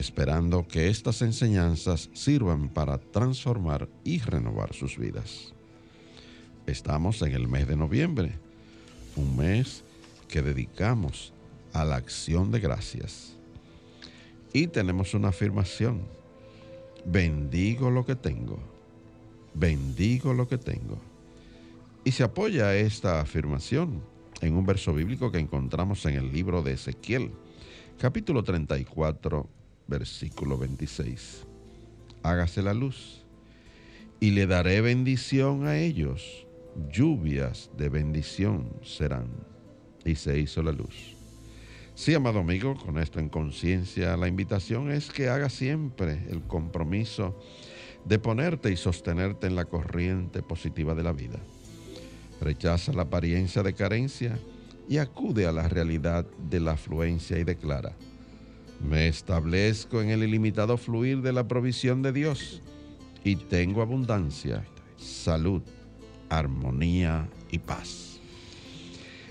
esperando 0.00 0.66
que 0.66 0.88
estas 0.88 1.20
enseñanzas 1.20 2.08
sirvan 2.14 2.70
para 2.70 2.96
transformar 2.96 3.86
y 4.02 4.18
renovar 4.18 4.72
sus 4.72 4.96
vidas. 4.96 5.52
Estamos 6.66 7.20
en 7.20 7.32
el 7.32 7.46
mes 7.48 7.68
de 7.68 7.76
noviembre, 7.76 8.32
un 9.16 9.36
mes 9.36 9.84
que 10.26 10.40
dedicamos 10.40 11.34
a 11.74 11.84
la 11.84 11.96
acción 11.96 12.50
de 12.50 12.60
gracias. 12.60 13.36
Y 14.54 14.68
tenemos 14.68 15.12
una 15.12 15.28
afirmación, 15.28 16.00
bendigo 17.04 17.90
lo 17.90 18.06
que 18.06 18.16
tengo, 18.16 18.58
bendigo 19.52 20.32
lo 20.32 20.48
que 20.48 20.56
tengo. 20.56 20.98
Y 22.04 22.12
se 22.12 22.22
apoya 22.22 22.74
esta 22.74 23.20
afirmación 23.20 24.02
en 24.40 24.54
un 24.54 24.64
verso 24.64 24.94
bíblico 24.94 25.30
que 25.30 25.38
encontramos 25.38 26.06
en 26.06 26.14
el 26.14 26.32
libro 26.32 26.62
de 26.62 26.72
Ezequiel, 26.72 27.32
capítulo 27.98 28.42
34, 28.42 29.59
versículo 29.90 30.56
26. 30.56 31.44
Hágase 32.22 32.62
la 32.62 32.72
luz 32.72 33.22
y 34.20 34.30
le 34.30 34.46
daré 34.46 34.80
bendición 34.80 35.66
a 35.66 35.76
ellos. 35.76 36.46
Lluvias 36.90 37.70
de 37.76 37.88
bendición 37.88 38.70
serán. 38.82 39.28
Y 40.04 40.14
se 40.14 40.38
hizo 40.38 40.62
la 40.62 40.72
luz. 40.72 41.14
Sí, 41.94 42.14
amado 42.14 42.38
amigo, 42.38 42.74
con 42.76 42.96
esto 42.96 43.18
en 43.18 43.28
conciencia, 43.28 44.16
la 44.16 44.28
invitación 44.28 44.90
es 44.90 45.10
que 45.10 45.28
haga 45.28 45.50
siempre 45.50 46.24
el 46.30 46.40
compromiso 46.42 47.38
de 48.06 48.18
ponerte 48.18 48.70
y 48.70 48.76
sostenerte 48.76 49.46
en 49.46 49.56
la 49.56 49.66
corriente 49.66 50.42
positiva 50.42 50.94
de 50.94 51.02
la 51.02 51.12
vida. 51.12 51.38
Rechaza 52.40 52.94
la 52.94 53.02
apariencia 53.02 53.62
de 53.62 53.74
carencia 53.74 54.38
y 54.88 54.96
acude 54.96 55.44
a 55.44 55.52
la 55.52 55.68
realidad 55.68 56.24
de 56.48 56.60
la 56.60 56.72
afluencia 56.72 57.38
y 57.38 57.44
declara, 57.44 57.94
me 58.80 59.08
establezco 59.08 60.00
en 60.00 60.10
el 60.10 60.22
ilimitado 60.22 60.76
fluir 60.76 61.20
de 61.22 61.32
la 61.32 61.46
provisión 61.46 62.02
de 62.02 62.12
Dios 62.12 62.62
y 63.24 63.36
tengo 63.36 63.82
abundancia, 63.82 64.64
salud, 64.96 65.62
armonía 66.28 67.28
y 67.50 67.58
paz. 67.58 68.20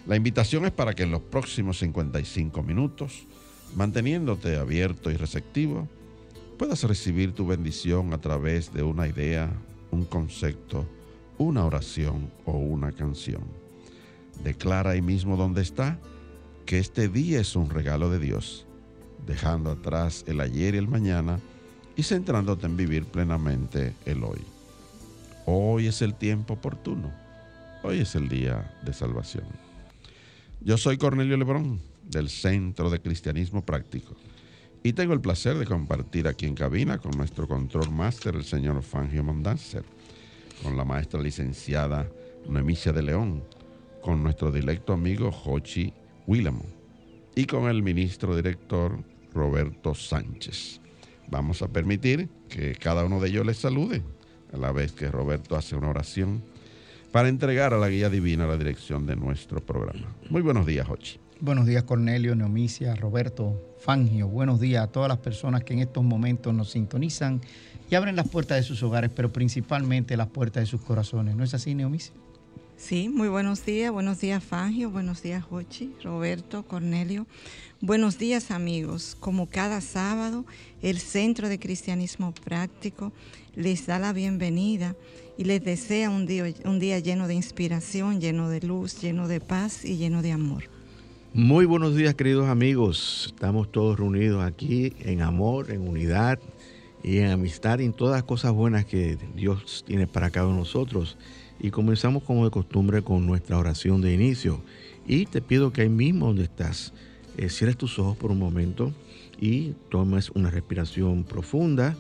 La 0.05 0.15
invitación 0.15 0.65
es 0.65 0.71
para 0.71 0.93
que 0.93 1.03
en 1.03 1.11
los 1.11 1.21
próximos 1.21 1.79
55 1.79 2.63
minutos, 2.63 3.27
manteniéndote 3.75 4.57
abierto 4.57 5.11
y 5.11 5.17
receptivo, 5.17 5.87
puedas 6.57 6.83
recibir 6.83 7.33
tu 7.33 7.47
bendición 7.47 8.13
a 8.13 8.19
través 8.19 8.73
de 8.73 8.83
una 8.83 9.07
idea, 9.07 9.51
un 9.91 10.05
concepto, 10.05 10.87
una 11.37 11.65
oración 11.65 12.31
o 12.45 12.53
una 12.53 12.91
canción. 12.91 13.43
Declara 14.43 14.91
ahí 14.91 15.01
mismo 15.01 15.37
donde 15.37 15.61
está 15.61 15.99
que 16.65 16.79
este 16.79 17.07
día 17.07 17.39
es 17.41 17.55
un 17.55 17.69
regalo 17.69 18.09
de 18.09 18.19
Dios 18.19 18.67
dejando 19.25 19.71
atrás 19.71 20.23
el 20.27 20.41
ayer 20.41 20.75
y 20.75 20.77
el 20.77 20.87
mañana 20.87 21.39
y 21.95 22.03
centrándote 22.03 22.65
en 22.65 22.77
vivir 22.77 23.05
plenamente 23.05 23.93
el 24.05 24.23
hoy. 24.23 24.39
Hoy 25.45 25.87
es 25.87 26.01
el 26.01 26.15
tiempo 26.15 26.53
oportuno. 26.53 27.11
Hoy 27.83 27.99
es 27.99 28.15
el 28.15 28.29
día 28.29 28.77
de 28.83 28.93
salvación. 28.93 29.45
Yo 30.61 30.77
soy 30.77 30.97
Cornelio 30.97 31.37
Lebrón 31.37 31.81
del 32.03 32.29
Centro 32.29 32.89
de 32.89 33.01
Cristianismo 33.01 33.65
Práctico 33.65 34.15
y 34.83 34.93
tengo 34.93 35.13
el 35.13 35.21
placer 35.21 35.57
de 35.57 35.65
compartir 35.65 36.27
aquí 36.27 36.45
en 36.45 36.55
cabina 36.55 36.97
con 36.97 37.11
nuestro 37.11 37.47
control 37.47 37.91
máster, 37.91 38.35
el 38.35 38.45
señor 38.45 38.81
Fangio 38.81 39.23
Mondanzer, 39.23 39.83
con 40.63 40.77
la 40.77 40.85
maestra 40.85 41.21
licenciada 41.21 42.09
Noemicia 42.47 42.93
de 42.93 43.03
León, 43.03 43.43
con 44.01 44.23
nuestro 44.23 44.51
directo 44.51 44.93
amigo 44.93 45.31
Jochi 45.31 45.93
Willamo 46.27 46.78
y 47.39 47.45
con 47.45 47.69
el 47.69 47.81
ministro 47.81 48.35
director 48.35 49.01
Roberto 49.33 49.95
Sánchez. 49.95 50.81
Vamos 51.29 51.61
a 51.61 51.69
permitir 51.69 52.27
que 52.49 52.75
cada 52.75 53.05
uno 53.05 53.21
de 53.21 53.29
ellos 53.29 53.45
les 53.45 53.55
salude 53.55 54.03
a 54.51 54.57
la 54.57 54.73
vez 54.73 54.91
que 54.91 55.09
Roberto 55.09 55.55
hace 55.55 55.77
una 55.77 55.87
oración 55.87 56.43
para 57.13 57.29
entregar 57.29 57.73
a 57.73 57.77
la 57.77 57.87
guía 57.87 58.09
divina 58.09 58.45
la 58.45 58.57
dirección 58.57 59.05
de 59.05 59.15
nuestro 59.15 59.65
programa. 59.65 60.13
Muy 60.29 60.41
buenos 60.41 60.65
días, 60.65 60.85
Jochi. 60.85 61.17
Buenos 61.39 61.65
días, 61.65 61.83
Cornelio, 61.83 62.35
Neomicia, 62.35 62.93
Roberto, 62.95 63.73
Fangio. 63.79 64.27
Buenos 64.27 64.59
días 64.59 64.83
a 64.83 64.87
todas 64.87 65.07
las 65.07 65.19
personas 65.19 65.63
que 65.63 65.71
en 65.71 65.79
estos 65.79 66.03
momentos 66.03 66.53
nos 66.53 66.71
sintonizan 66.71 67.39
y 67.89 67.95
abren 67.95 68.17
las 68.17 68.27
puertas 68.27 68.57
de 68.57 68.63
sus 68.63 68.83
hogares, 68.83 69.11
pero 69.15 69.31
principalmente 69.31 70.17
las 70.17 70.27
puertas 70.27 70.63
de 70.63 70.67
sus 70.67 70.81
corazones. 70.81 71.37
¿No 71.37 71.45
es 71.45 71.53
así, 71.53 71.73
Neomicia? 71.73 72.13
Sí, 72.79 73.09
muy 73.09 73.27
buenos 73.27 73.65
días. 73.65 73.91
Buenos 73.91 74.21
días, 74.21 74.41
Fangio. 74.41 74.89
Buenos 74.89 75.21
días, 75.21 75.43
Jochi, 75.43 75.93
Roberto, 76.01 76.63
Cornelio. 76.63 77.27
Buenos 77.81 78.17
días, 78.17 78.51
amigos. 78.51 79.17
Como 79.19 79.47
cada 79.47 79.81
sábado, 79.81 80.45
el 80.81 80.97
Centro 80.99 81.49
de 81.49 81.59
Cristianismo 81.59 82.33
Práctico 82.33 83.11
les 83.53 83.85
da 83.85 83.99
la 83.99 84.13
bienvenida 84.13 84.95
y 85.37 85.43
les 85.43 85.61
desea 85.61 86.09
un 86.09 86.25
día, 86.25 86.45
un 86.63 86.79
día 86.79 86.99
lleno 86.99 87.27
de 87.27 87.33
inspiración, 87.33 88.21
lleno 88.21 88.49
de 88.49 88.61
luz, 88.61 89.01
lleno 89.01 89.27
de 89.27 89.41
paz 89.41 89.83
y 89.83 89.97
lleno 89.97 90.21
de 90.21 90.31
amor. 90.31 90.63
Muy 91.33 91.65
buenos 91.65 91.97
días, 91.97 92.15
queridos 92.15 92.47
amigos. 92.47 93.33
Estamos 93.33 93.69
todos 93.73 93.99
reunidos 93.99 94.41
aquí 94.41 94.93
en 95.01 95.21
amor, 95.21 95.69
en 95.69 95.85
unidad 95.85 96.39
y 97.03 97.17
en 97.17 97.31
amistad 97.31 97.81
en 97.81 97.91
todas 97.91 98.15
las 98.15 98.23
cosas 98.23 98.53
buenas 98.53 98.85
que 98.85 99.17
Dios 99.35 99.83
tiene 99.85 100.07
para 100.07 100.29
cada 100.29 100.47
uno 100.47 100.55
de 100.55 100.61
nosotros. 100.61 101.17
Y 101.59 101.71
comenzamos 101.71 102.23
como 102.23 102.45
de 102.45 102.51
costumbre 102.51 103.01
con 103.01 103.25
nuestra 103.25 103.57
oración 103.57 104.01
de 104.01 104.13
inicio. 104.13 104.63
Y 105.05 105.25
te 105.25 105.41
pido 105.41 105.71
que 105.71 105.81
ahí 105.81 105.89
mismo 105.89 106.27
donde 106.27 106.43
estás, 106.43 106.93
eh, 107.37 107.49
cierres 107.49 107.77
tus 107.77 107.99
ojos 107.99 108.17
por 108.17 108.31
un 108.31 108.39
momento 108.39 108.93
y 109.39 109.73
tomes 109.89 110.29
una 110.31 110.51
respiración 110.51 111.23
profunda 111.23 111.95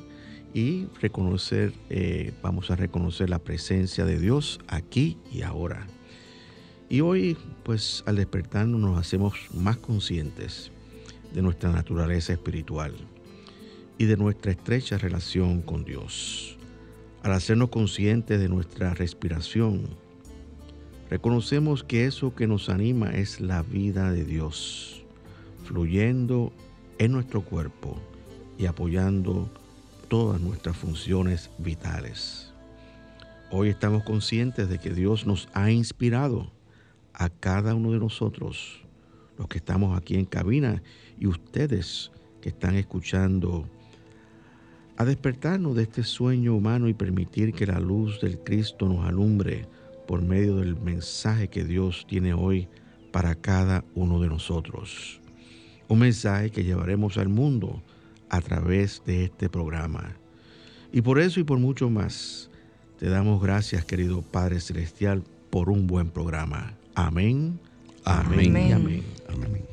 y 0.53 0.87
reconocer, 1.01 1.73
eh, 1.89 2.33
vamos 2.41 2.71
a 2.71 2.75
reconocer 2.75 3.29
la 3.29 3.39
presencia 3.39 4.05
de 4.05 4.19
Dios 4.19 4.59
aquí 4.67 5.17
y 5.31 5.41
ahora. 5.41 5.87
Y 6.89 7.01
hoy, 7.01 7.37
pues 7.63 8.03
al 8.07 8.15
despertarnos 8.15 8.79
nos 8.79 8.97
hacemos 8.97 9.33
más 9.53 9.77
conscientes 9.77 10.71
de 11.33 11.41
nuestra 11.41 11.71
naturaleza 11.71 12.33
espiritual 12.33 12.93
y 13.97 14.05
de 14.05 14.17
nuestra 14.17 14.51
estrecha 14.51 14.97
relación 14.97 15.61
con 15.61 15.85
Dios. 15.85 16.58
Al 17.21 17.33
hacernos 17.33 17.69
conscientes 17.69 18.39
de 18.39 18.47
nuestra 18.47 18.93
respiración, 18.93 19.81
reconocemos 21.09 21.83
que 21.83 22.05
eso 22.05 22.33
que 22.33 22.47
nos 22.47 22.69
anima 22.69 23.09
es 23.11 23.41
la 23.41 23.61
vida 23.61 24.13
de 24.13 24.23
Dios, 24.23 25.03
fluyendo 25.65 26.53
en 26.97 27.11
nuestro 27.11 27.41
cuerpo 27.41 27.97
y 28.57 28.67
apoyando 28.67 29.49
todas 30.07 30.39
nuestras 30.39 30.77
funciones 30.77 31.49
vitales. 31.57 32.53
Hoy 33.51 33.67
estamos 33.67 34.03
conscientes 34.03 34.69
de 34.69 34.79
que 34.79 34.93
Dios 34.93 35.25
nos 35.25 35.49
ha 35.53 35.71
inspirado 35.71 36.49
a 37.13 37.29
cada 37.29 37.75
uno 37.75 37.91
de 37.91 37.99
nosotros, 37.99 38.79
los 39.37 39.49
que 39.49 39.57
estamos 39.57 39.97
aquí 39.97 40.15
en 40.15 40.25
cabina 40.25 40.81
y 41.19 41.27
ustedes 41.27 42.11
que 42.39 42.47
están 42.47 42.75
escuchando 42.75 43.67
a 44.99 45.05
despertarnos 45.05 45.77
de 45.77 45.83
este 45.83 46.03
sueño 46.03 46.53
humano 46.53 46.89
y 46.89 46.93
permitir 46.93 47.53
que 47.53 47.65
la 47.65 47.79
luz 47.79 48.19
del 48.19 48.37
Cristo 48.37 48.85
nos 48.85 49.07
alumbre 49.07 49.65
por 50.05 50.21
medio 50.21 50.57
del 50.57 50.75
mensaje 50.75 51.47
que 51.47 51.63
Dios 51.63 52.05
tiene 52.05 52.33
hoy 52.33 52.67
para 53.13 53.33
cada 53.35 53.85
uno 53.95 54.19
de 54.19 54.27
nosotros. 54.27 55.21
Un 55.87 55.99
mensaje 55.99 56.49
que 56.49 56.65
llevaremos 56.65 57.17
al 57.17 57.29
mundo 57.29 57.81
a 58.29 58.41
través 58.41 59.01
de 59.05 59.23
este 59.23 59.47
programa. 59.47 60.17
Y 60.91 61.01
por 61.01 61.19
eso 61.19 61.39
y 61.39 61.45
por 61.45 61.59
mucho 61.59 61.89
más, 61.89 62.49
te 62.99 63.07
damos 63.07 63.41
gracias, 63.41 63.85
querido 63.85 64.21
Padre 64.21 64.59
Celestial, 64.59 65.23
por 65.49 65.69
un 65.69 65.87
buen 65.87 66.09
programa. 66.09 66.73
Amén, 66.93 67.57
amén, 68.03 68.73
amén. 68.73 68.73
amén. 68.73 69.03
amén. 69.29 69.63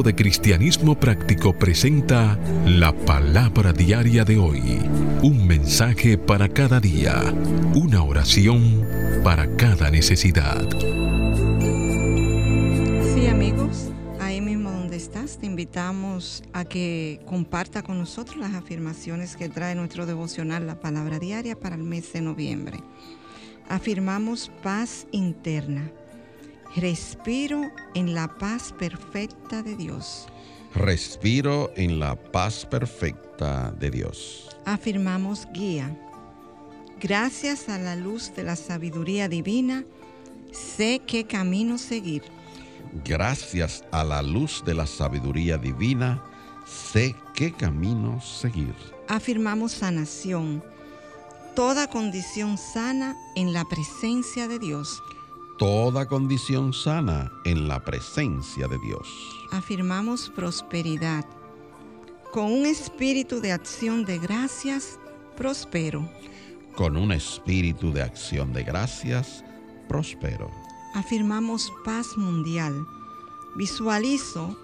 De 0.00 0.14
Cristianismo 0.14 0.98
Práctico 0.98 1.52
presenta 1.52 2.38
la 2.64 2.94
palabra 2.94 3.74
diaria 3.74 4.24
de 4.24 4.38
hoy. 4.38 4.80
Un 5.22 5.46
mensaje 5.46 6.16
para 6.16 6.48
cada 6.48 6.80
día. 6.80 7.14
Una 7.74 8.02
oración 8.02 8.88
para 9.22 9.54
cada 9.56 9.90
necesidad. 9.90 10.66
Sí, 13.14 13.26
amigos, 13.26 13.90
ahí 14.18 14.40
mismo 14.40 14.70
donde 14.70 14.96
estás, 14.96 15.36
te 15.36 15.44
invitamos 15.44 16.42
a 16.54 16.64
que 16.64 17.20
comparta 17.26 17.82
con 17.82 17.98
nosotros 17.98 18.38
las 18.38 18.54
afirmaciones 18.54 19.36
que 19.36 19.50
trae 19.50 19.74
nuestro 19.74 20.06
devocional, 20.06 20.66
la 20.66 20.80
palabra 20.80 21.18
diaria 21.18 21.60
para 21.60 21.76
el 21.76 21.82
mes 21.82 22.14
de 22.14 22.22
noviembre. 22.22 22.80
Afirmamos 23.68 24.50
paz 24.62 25.06
interna 25.12 25.92
Respiro 26.76 27.70
en 27.94 28.14
la 28.14 28.28
paz 28.38 28.72
perfecta 28.72 29.01
de 29.12 29.76
Dios. 29.76 30.26
Respiro 30.74 31.70
en 31.76 32.00
la 32.00 32.16
paz 32.16 32.64
perfecta 32.64 33.70
de 33.72 33.90
Dios. 33.90 34.48
Afirmamos 34.64 35.46
guía. 35.52 35.94
Gracias 36.98 37.68
a 37.68 37.76
la 37.76 37.94
luz 37.94 38.32
de 38.34 38.42
la 38.42 38.56
sabiduría 38.56 39.28
divina, 39.28 39.84
sé 40.50 41.02
qué 41.06 41.26
camino 41.26 41.76
seguir. 41.76 42.22
Gracias 43.04 43.84
a 43.90 44.02
la 44.02 44.22
luz 44.22 44.62
de 44.64 44.74
la 44.74 44.86
sabiduría 44.86 45.58
divina, 45.58 46.22
sé 46.64 47.14
qué 47.34 47.52
camino 47.52 48.18
seguir. 48.22 48.74
Afirmamos 49.08 49.72
sanación. 49.72 50.64
Toda 51.54 51.86
condición 51.86 52.56
sana 52.56 53.14
en 53.36 53.52
la 53.52 53.66
presencia 53.66 54.48
de 54.48 54.58
Dios 54.58 55.02
toda 55.58 56.06
condición 56.06 56.72
sana 56.72 57.30
en 57.44 57.68
la 57.68 57.84
presencia 57.84 58.68
de 58.68 58.78
Dios. 58.78 59.08
Afirmamos 59.50 60.30
prosperidad. 60.30 61.24
Con 62.32 62.46
un 62.46 62.66
espíritu 62.66 63.40
de 63.40 63.52
acción 63.52 64.04
de 64.04 64.18
gracias, 64.18 64.98
prospero. 65.36 66.08
Con 66.74 66.96
un 66.96 67.12
espíritu 67.12 67.92
de 67.92 68.02
acción 68.02 68.52
de 68.52 68.64
gracias, 68.64 69.44
prospero. 69.88 70.50
Afirmamos 70.94 71.72
paz 71.84 72.16
mundial. 72.16 72.86
Visualizo 73.56 74.56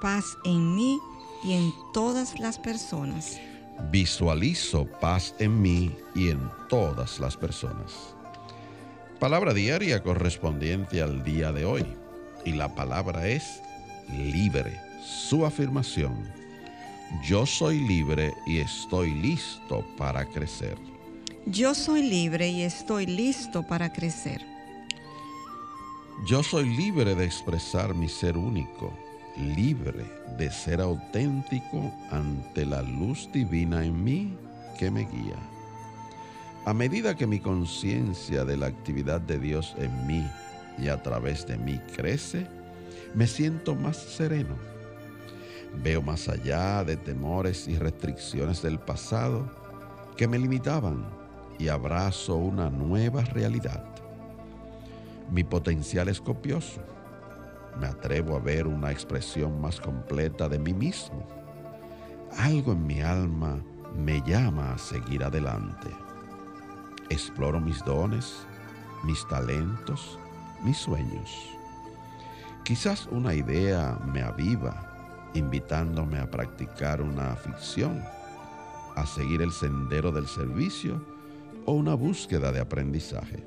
paz 0.00 0.38
en 0.44 0.76
mí 0.76 0.98
y 1.42 1.52
en 1.52 1.72
todas 1.92 2.38
las 2.38 2.58
personas. 2.58 3.38
Visualizo 3.90 4.86
paz 5.00 5.34
en 5.38 5.60
mí 5.60 5.96
y 6.14 6.30
en 6.30 6.50
todas 6.68 7.18
las 7.18 7.36
personas. 7.36 8.14
Palabra 9.20 9.52
diaria 9.52 10.02
correspondiente 10.02 11.02
al 11.02 11.22
día 11.22 11.52
de 11.52 11.66
hoy. 11.66 11.84
Y 12.46 12.52
la 12.52 12.74
palabra 12.74 13.28
es 13.28 13.60
libre. 14.08 14.80
Su 15.04 15.44
afirmación. 15.44 16.26
Yo 17.22 17.44
soy 17.44 17.80
libre 17.80 18.32
y 18.46 18.60
estoy 18.60 19.10
listo 19.10 19.84
para 19.98 20.24
crecer. 20.24 20.78
Yo 21.44 21.74
soy 21.74 22.02
libre 22.02 22.48
y 22.48 22.62
estoy 22.62 23.04
listo 23.04 23.62
para 23.62 23.92
crecer. 23.92 24.40
Yo 26.26 26.42
soy 26.42 26.74
libre 26.74 27.14
de 27.14 27.26
expresar 27.26 27.94
mi 27.94 28.08
ser 28.08 28.38
único, 28.38 28.90
libre 29.36 30.06
de 30.38 30.50
ser 30.50 30.80
auténtico 30.80 31.92
ante 32.10 32.64
la 32.64 32.80
luz 32.80 33.28
divina 33.32 33.84
en 33.84 34.02
mí 34.02 34.34
que 34.78 34.90
me 34.90 35.00
guía. 35.00 35.36
A 36.66 36.74
medida 36.74 37.16
que 37.16 37.26
mi 37.26 37.40
conciencia 37.40 38.44
de 38.44 38.58
la 38.58 38.66
actividad 38.66 39.22
de 39.22 39.38
Dios 39.38 39.74
en 39.78 40.06
mí 40.06 40.26
y 40.76 40.88
a 40.88 41.02
través 41.02 41.46
de 41.46 41.56
mí 41.56 41.80
crece, 41.96 42.46
me 43.14 43.26
siento 43.26 43.74
más 43.74 43.96
sereno. 43.96 44.56
Veo 45.82 46.02
más 46.02 46.28
allá 46.28 46.84
de 46.84 46.98
temores 46.98 47.66
y 47.66 47.76
restricciones 47.76 48.60
del 48.60 48.78
pasado 48.78 49.50
que 50.18 50.28
me 50.28 50.38
limitaban 50.38 51.08
y 51.58 51.68
abrazo 51.68 52.36
una 52.36 52.68
nueva 52.68 53.22
realidad. 53.22 53.82
Mi 55.30 55.44
potencial 55.44 56.10
es 56.10 56.20
copioso. 56.20 56.82
Me 57.80 57.86
atrevo 57.86 58.36
a 58.36 58.40
ver 58.40 58.66
una 58.66 58.90
expresión 58.90 59.58
más 59.62 59.80
completa 59.80 60.46
de 60.46 60.58
mí 60.58 60.74
mismo. 60.74 61.26
Algo 62.36 62.72
en 62.72 62.86
mi 62.86 63.00
alma 63.00 63.64
me 63.96 64.20
llama 64.26 64.74
a 64.74 64.78
seguir 64.78 65.24
adelante 65.24 65.88
exploro 67.10 67.60
mis 67.60 67.84
dones, 67.84 68.46
mis 69.04 69.26
talentos, 69.28 70.18
mis 70.64 70.78
sueños. 70.78 71.50
Quizás 72.64 73.06
una 73.10 73.34
idea 73.34 73.98
me 74.12 74.22
aviva, 74.22 75.30
invitándome 75.34 76.18
a 76.18 76.30
practicar 76.30 77.02
una 77.02 77.34
ficción, 77.36 78.02
a 78.96 79.06
seguir 79.06 79.42
el 79.42 79.52
sendero 79.52 80.12
del 80.12 80.26
servicio 80.26 81.04
o 81.66 81.72
una 81.72 81.94
búsqueda 81.94 82.52
de 82.52 82.60
aprendizaje. 82.60 83.44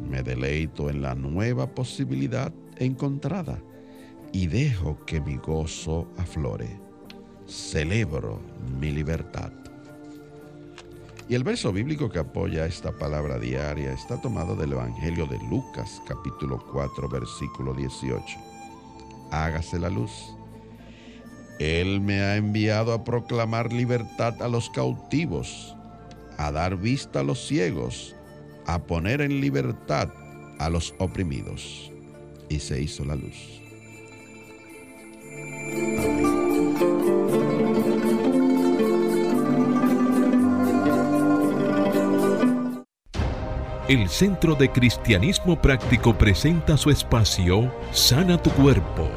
Me 0.00 0.22
deleito 0.22 0.90
en 0.90 1.02
la 1.02 1.14
nueva 1.14 1.66
posibilidad 1.66 2.52
encontrada 2.78 3.58
y 4.32 4.46
dejo 4.46 5.04
que 5.06 5.20
mi 5.20 5.36
gozo 5.36 6.08
aflore. 6.18 6.80
Celebro 7.46 8.40
mi 8.80 8.90
libertad. 8.90 9.63
Y 11.26 11.34
el 11.34 11.42
verso 11.42 11.72
bíblico 11.72 12.10
que 12.10 12.18
apoya 12.18 12.66
esta 12.66 12.92
palabra 12.92 13.38
diaria 13.38 13.92
está 13.92 14.20
tomado 14.20 14.56
del 14.56 14.72
Evangelio 14.72 15.26
de 15.26 15.38
Lucas, 15.48 16.02
capítulo 16.06 16.62
4, 16.70 17.08
versículo 17.08 17.72
18. 17.72 18.22
Hágase 19.30 19.78
la 19.78 19.88
luz. 19.88 20.34
Él 21.58 22.02
me 22.02 22.20
ha 22.20 22.36
enviado 22.36 22.92
a 22.92 23.04
proclamar 23.04 23.72
libertad 23.72 24.42
a 24.42 24.48
los 24.48 24.68
cautivos, 24.68 25.74
a 26.36 26.52
dar 26.52 26.76
vista 26.76 27.20
a 27.20 27.24
los 27.24 27.46
ciegos, 27.46 28.14
a 28.66 28.82
poner 28.82 29.22
en 29.22 29.40
libertad 29.40 30.10
a 30.58 30.68
los 30.68 30.94
oprimidos. 30.98 31.90
Y 32.50 32.60
se 32.60 32.82
hizo 32.82 33.02
la 33.02 33.14
luz. 33.14 33.63
El 43.88 44.08
Centro 44.08 44.54
de 44.54 44.70
Cristianismo 44.70 45.60
Práctico 45.60 46.16
presenta 46.16 46.78
su 46.78 46.88
espacio 46.88 47.70
Sana 47.92 48.42
tu 48.42 48.48
Cuerpo. 48.50 49.10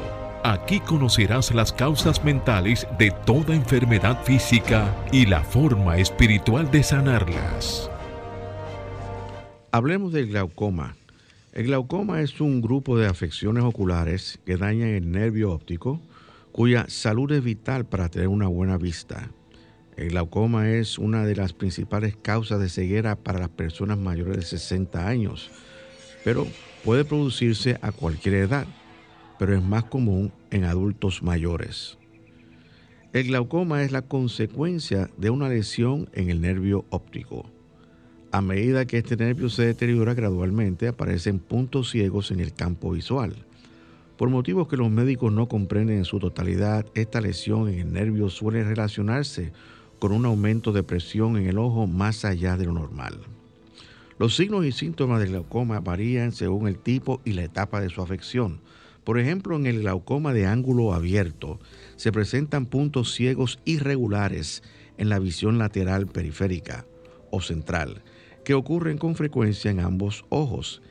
Aquí 0.44 0.80
conocerás 0.80 1.54
las 1.54 1.72
causas 1.72 2.22
mentales 2.22 2.86
de 2.98 3.10
toda 3.24 3.54
enfermedad 3.54 4.22
física 4.24 4.94
y 5.10 5.24
la 5.24 5.42
forma 5.42 5.96
espiritual 5.96 6.70
de 6.70 6.82
sanarlas. 6.82 7.90
Hablemos 9.72 10.12
del 10.12 10.28
glaucoma. 10.28 10.96
El 11.54 11.68
glaucoma 11.68 12.20
es 12.20 12.38
un 12.38 12.60
grupo 12.60 12.98
de 12.98 13.06
afecciones 13.06 13.64
oculares 13.64 14.38
que 14.44 14.58
dañan 14.58 14.90
el 14.90 15.10
nervio 15.10 15.50
óptico, 15.50 15.98
cuya 16.52 16.84
salud 16.88 17.32
es 17.32 17.42
vital 17.42 17.86
para 17.86 18.10
tener 18.10 18.28
una 18.28 18.48
buena 18.48 18.76
vista. 18.76 19.30
El 19.98 20.10
glaucoma 20.10 20.70
es 20.70 20.96
una 20.96 21.26
de 21.26 21.34
las 21.34 21.52
principales 21.52 22.16
causas 22.16 22.60
de 22.60 22.68
ceguera 22.68 23.16
para 23.16 23.40
las 23.40 23.48
personas 23.48 23.98
mayores 23.98 24.36
de 24.36 24.42
60 24.42 25.08
años, 25.08 25.50
pero 26.22 26.46
puede 26.84 27.04
producirse 27.04 27.80
a 27.82 27.90
cualquier 27.90 28.36
edad, 28.36 28.68
pero 29.40 29.56
es 29.56 29.62
más 29.62 29.82
común 29.82 30.32
en 30.52 30.62
adultos 30.62 31.24
mayores. 31.24 31.98
El 33.12 33.26
glaucoma 33.26 33.82
es 33.82 33.90
la 33.90 34.02
consecuencia 34.02 35.10
de 35.16 35.30
una 35.30 35.48
lesión 35.48 36.08
en 36.12 36.30
el 36.30 36.42
nervio 36.42 36.84
óptico. 36.90 37.50
A 38.30 38.40
medida 38.40 38.86
que 38.86 38.98
este 38.98 39.16
nervio 39.16 39.48
se 39.48 39.66
deteriora 39.66 40.14
gradualmente, 40.14 40.86
aparecen 40.86 41.40
puntos 41.40 41.90
ciegos 41.90 42.30
en 42.30 42.38
el 42.38 42.54
campo 42.54 42.92
visual. 42.92 43.34
Por 44.16 44.30
motivos 44.30 44.68
que 44.68 44.76
los 44.76 44.90
médicos 44.90 45.32
no 45.32 45.48
comprenden 45.48 45.98
en 45.98 46.04
su 46.04 46.20
totalidad, 46.20 46.86
esta 46.94 47.20
lesión 47.20 47.68
en 47.68 47.80
el 47.80 47.92
nervio 47.92 48.28
suele 48.28 48.62
relacionarse 48.62 49.50
con 49.98 50.12
un 50.12 50.26
aumento 50.26 50.72
de 50.72 50.82
presión 50.82 51.36
en 51.36 51.46
el 51.46 51.58
ojo 51.58 51.86
más 51.86 52.24
allá 52.24 52.56
de 52.56 52.66
lo 52.66 52.72
normal. 52.72 53.20
Los 54.18 54.36
signos 54.36 54.64
y 54.64 54.72
síntomas 54.72 55.20
del 55.20 55.30
glaucoma 55.30 55.80
varían 55.80 56.32
según 56.32 56.66
el 56.66 56.78
tipo 56.78 57.20
y 57.24 57.32
la 57.32 57.44
etapa 57.44 57.80
de 57.80 57.88
su 57.88 58.02
afección. 58.02 58.60
Por 59.04 59.18
ejemplo, 59.18 59.56
en 59.56 59.66
el 59.66 59.80
glaucoma 59.80 60.32
de 60.32 60.46
ángulo 60.46 60.92
abierto 60.92 61.60
se 61.96 62.12
presentan 62.12 62.66
puntos 62.66 63.14
ciegos 63.14 63.60
irregulares 63.64 64.62
en 64.96 65.08
la 65.08 65.18
visión 65.18 65.58
lateral 65.58 66.08
periférica 66.08 66.84
o 67.30 67.40
central, 67.40 68.02
que 68.44 68.54
ocurren 68.54 68.98
con 68.98 69.14
frecuencia 69.14 69.70
en 69.70 69.80
ambos 69.80 70.24
ojos, 70.28 70.82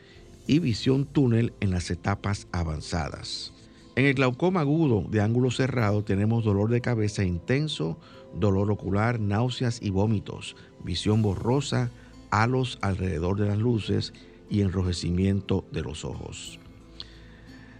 y 0.47 0.59
visión 0.59 1.05
túnel 1.05 1.53
en 1.59 1.71
las 1.71 1.91
etapas 1.91 2.47
avanzadas. 2.53 3.53
En 3.97 4.05
el 4.05 4.13
glaucoma 4.13 4.59
agudo 4.59 5.03
de 5.09 5.21
ángulo 5.21 5.49
cerrado 5.49 6.03
tenemos 6.03 6.43
dolor 6.43 6.69
de 6.69 6.81
cabeza 6.81 7.23
intenso, 7.23 7.97
dolor 8.35 8.69
ocular, 8.69 9.19
náuseas 9.19 9.81
y 9.81 9.89
vómitos, 9.89 10.55
visión 10.83 11.23
borrosa, 11.23 11.89
halos 12.29 12.77
alrededor 12.83 13.39
de 13.39 13.47
las 13.47 13.57
luces 13.57 14.13
y 14.51 14.61
enrojecimiento 14.61 15.65
de 15.71 15.81
los 15.81 16.05
ojos. 16.05 16.59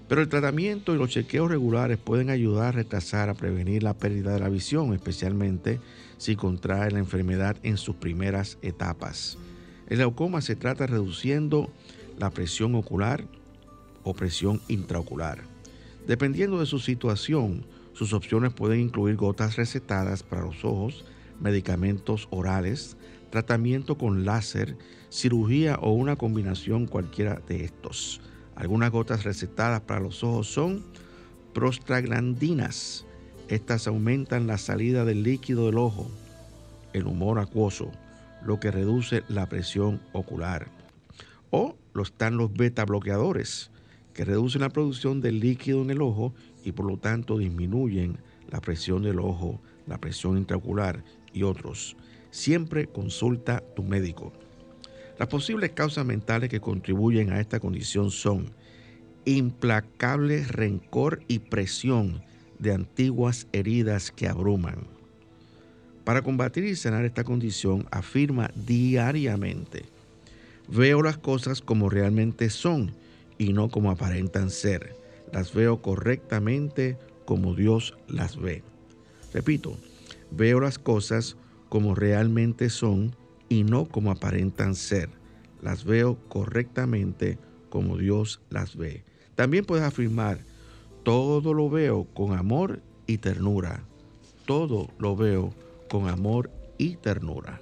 Pero 0.10 0.22
el 0.22 0.28
tratamiento 0.28 0.96
y 0.96 0.98
los 0.98 1.12
chequeos 1.12 1.52
regulares 1.52 2.00
pueden 2.00 2.32
ayudar 2.32 2.70
a 2.70 2.72
retrasar, 2.72 3.30
a 3.30 3.36
prevenir 3.36 3.84
la 3.84 3.94
pérdida 3.94 4.34
de 4.34 4.40
la 4.40 4.50
visión, 4.50 4.96
especialmente 4.96 5.80
si 6.18 6.36
contrae 6.36 6.90
la 6.90 6.98
enfermedad 6.98 7.58
en 7.62 7.78
sus 7.78 7.96
primeras 7.96 8.58
etapas. 8.64 9.38
El 9.88 9.98
glaucoma 9.98 10.42
se 10.42 10.56
trata 10.56 10.88
reduciendo 10.88 11.70
la 12.18 12.32
presión 12.32 12.74
ocular 12.74 13.24
o 14.04 14.16
presión 14.16 14.62
intraocular. 14.68 15.57
Dependiendo 16.08 16.62
de 16.62 16.66
su 16.66 16.80
situación, 16.80 17.66
sus 17.92 18.14
opciones 18.14 18.54
pueden 18.54 18.80
incluir 18.80 19.18
gotas 19.18 19.58
recetadas 19.58 20.24
para 20.24 20.44
los 20.44 20.64
ojos, 20.64 21.04
medicamentos 21.42 22.30
orales, 22.32 22.96
tratamiento 23.30 23.98
con 23.98 24.24
láser, 24.24 24.78
cirugía 25.10 25.76
o 25.82 25.92
una 25.92 26.16
combinación 26.16 26.88
cualquiera 26.88 27.42
de 27.50 27.66
estos. 27.66 28.22
Algunas 28.56 28.90
gotas 28.90 29.26
recetadas 29.26 29.82
para 29.82 30.00
los 30.00 30.24
ojos 30.24 30.48
son 30.48 30.82
prostaglandinas. 31.54 33.06
Estas 33.50 33.86
aumentan 33.88 34.48
la 34.48 34.58
salida 34.58 35.04
del 35.04 35.24
líquido 35.24 35.66
del 35.66 35.78
ojo, 35.78 36.10
el 36.94 37.06
humor 37.06 37.38
acuoso, 37.38 37.92
lo 38.46 38.62
que 38.62 38.72
reduce 38.72 39.24
la 39.28 39.50
presión 39.50 40.00
ocular. 40.14 40.70
O 41.52 41.76
están 42.02 42.38
los 42.38 42.54
beta 42.54 42.86
bloqueadores, 42.86 43.72
que 44.18 44.26
reducen 44.26 44.62
la 44.62 44.70
producción 44.70 45.22
del 45.22 45.40
líquido 45.40 45.84
en 45.84 45.92
el 45.92 46.02
ojo 46.02 46.34
y 46.66 46.72
por 46.72 46.88
lo 46.88 46.98
tanto 46.98 47.38
disminuyen 47.38 48.18
la 48.50 48.60
presión 48.60 49.04
del 49.04 49.20
ojo, 49.20 49.62
la 49.86 50.00
presión 50.00 50.40
intraocular 50.40 51.04
y 51.34 51.44
otros. 51.44 51.96
Siempre 52.32 52.88
consulta 52.88 53.62
tu 53.76 53.84
médico. 53.84 54.34
Las 55.20 55.28
posibles 55.28 55.70
causas 55.70 56.04
mentales 56.04 56.50
que 56.50 56.60
contribuyen 56.60 57.32
a 57.32 57.40
esta 57.40 57.60
condición 57.60 58.10
son 58.10 58.50
implacable 59.26 60.44
rencor 60.46 61.22
y 61.28 61.38
presión 61.38 62.24
de 62.58 62.74
antiguas 62.74 63.46
heridas 63.54 64.10
que 64.10 64.28
abruman. 64.28 64.80
Para 66.04 66.24
combatir 66.24 66.64
y 66.64 66.76
sanar 66.76 67.06
esta 67.06 67.24
condición, 67.24 67.86
afirma 67.92 68.50
diariamente, 68.56 69.86
Veo 70.70 71.02
las 71.02 71.18
cosas 71.18 71.62
como 71.62 71.90
realmente 71.90 72.50
son 72.50 72.92
y 73.38 73.54
no 73.54 73.70
como 73.70 73.92
aparentan 73.92 74.50
ser. 74.50 74.96
Las 75.32 75.54
veo 75.54 75.82
correctamente 75.82 76.98
como 77.26 77.54
Dios 77.54 77.98
las 78.08 78.38
ve. 78.38 78.64
Repito, 79.34 79.78
veo 80.32 80.60
las 80.60 80.80
cosas 80.80 81.38
como 81.70 81.96
realmente 81.96 82.70
son 82.70 83.16
y 83.50 83.64
no 83.64 83.86
como 83.86 84.12
aparentan 84.12 84.76
ser. 84.76 85.10
Las 85.62 85.84
veo 85.84 86.18
correctamente 86.30 87.38
como 87.70 87.98
Dios 87.98 88.42
las 88.50 88.76
ve. 88.76 89.04
También 89.36 89.66
puedes 89.66 89.86
afirmar, 89.86 90.40
todo 91.04 91.54
lo 91.54 91.70
veo 91.70 92.06
con 92.14 92.34
amor 92.38 92.82
y 93.06 93.18
ternura. 93.18 93.84
Todo 94.46 94.90
lo 94.98 95.16
veo 95.16 95.54
con 95.90 96.08
amor 96.08 96.50
y 96.78 96.96
ternura. 96.96 97.62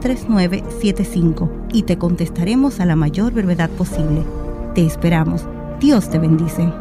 3975 0.00 1.68
y 1.72 1.82
te 1.82 1.98
contestaremos 1.98 2.80
a 2.80 2.86
la 2.86 2.96
mayor 2.96 3.32
brevedad 3.32 3.70
posible. 3.70 4.24
Te 4.74 4.84
esperamos. 4.84 5.46
Dios 5.78 6.10
te 6.10 6.18
bendice. 6.18 6.72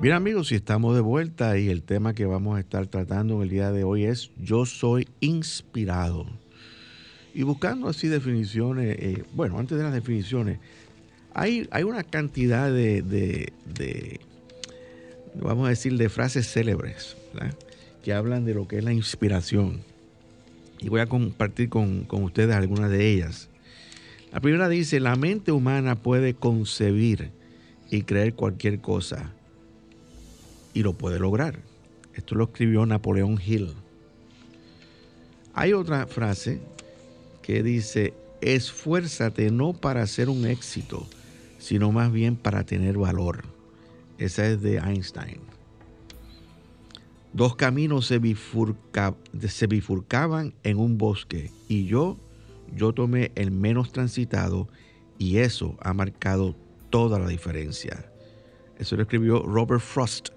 Bien 0.00 0.14
amigos, 0.14 0.48
si 0.48 0.54
estamos 0.54 0.94
de 0.94 1.00
vuelta 1.00 1.58
y 1.58 1.68
el 1.68 1.82
tema 1.82 2.14
que 2.14 2.24
vamos 2.24 2.56
a 2.56 2.60
estar 2.60 2.86
tratando 2.86 3.36
en 3.36 3.42
el 3.42 3.48
día 3.50 3.70
de 3.70 3.84
hoy 3.84 4.04
es 4.04 4.30
Yo 4.40 4.66
soy 4.66 5.06
inspirado. 5.20 6.26
Y 7.34 7.42
buscando 7.44 7.88
así 7.88 8.08
definiciones, 8.08 8.96
eh, 8.98 9.24
bueno, 9.34 9.58
antes 9.58 9.78
de 9.78 9.84
las 9.84 9.92
definiciones, 9.92 10.58
hay, 11.34 11.68
hay 11.70 11.84
una 11.84 12.02
cantidad 12.02 12.72
de, 12.72 13.52
vamos 15.34 15.66
a 15.66 15.70
decir, 15.70 15.96
de 15.96 16.08
frases 16.08 16.50
célebres 16.50 17.16
que 18.02 18.12
hablan 18.12 18.44
de 18.44 18.54
lo 18.54 18.66
que 18.66 18.78
es 18.78 18.84
la 18.84 18.92
inspiración 18.92 19.89
y 20.80 20.88
voy 20.88 21.00
a 21.00 21.06
compartir 21.06 21.68
con, 21.68 22.06
ustedes 22.10 22.54
algunas 22.54 22.90
de 22.90 23.10
ellas. 23.10 23.48
La 24.32 24.40
primera 24.40 24.68
dice, 24.68 25.00
la 25.00 25.16
mente 25.16 25.52
humana 25.52 25.96
puede 25.96 26.34
concebir 26.34 27.30
y 27.90 28.02
creer 28.02 28.34
cualquier 28.34 28.80
cosa 28.80 29.32
y 30.72 30.82
lo 30.82 30.94
puede 30.94 31.18
lograr. 31.18 31.58
Esto 32.14 32.34
lo 32.34 32.44
escribió 32.44 32.86
Napoleón 32.86 33.38
Hill. 33.44 33.74
Hay 35.52 35.72
otra 35.72 36.06
frase 36.06 36.60
que 37.42 37.62
dice, 37.62 38.14
esfuérzate 38.40 39.50
no 39.50 39.72
para 39.72 40.02
hacer 40.02 40.28
un 40.28 40.46
éxito, 40.46 41.06
sino 41.58 41.92
más 41.92 42.12
bien 42.12 42.36
para 42.36 42.64
tener 42.64 42.96
valor. 42.96 43.44
Esa 44.18 44.46
es 44.46 44.62
de 44.62 44.76
Einstein. 44.76 45.49
Dos 47.32 47.54
caminos 47.54 48.06
se, 48.06 48.18
bifurcaban 48.18 48.82
en 50.64 50.78
un 50.78 50.98
bosque 50.98 51.52
y 51.68 51.84
yo, 51.84 52.18
yo 52.74 52.92
tomé 52.92 53.30
el 53.36 53.52
menos 53.52 53.92
transitado 53.92 54.66
y 55.16 55.36
eso 55.38 55.76
ha 55.80 55.94
marcado 55.94 56.56
toda 56.90 57.20
la 57.20 57.28
diferencia. 57.28 58.10
Eso 58.78 58.96
lo 58.96 59.02
escribió 59.02 59.44
Robert 59.44 59.80
Frost. 59.80 60.30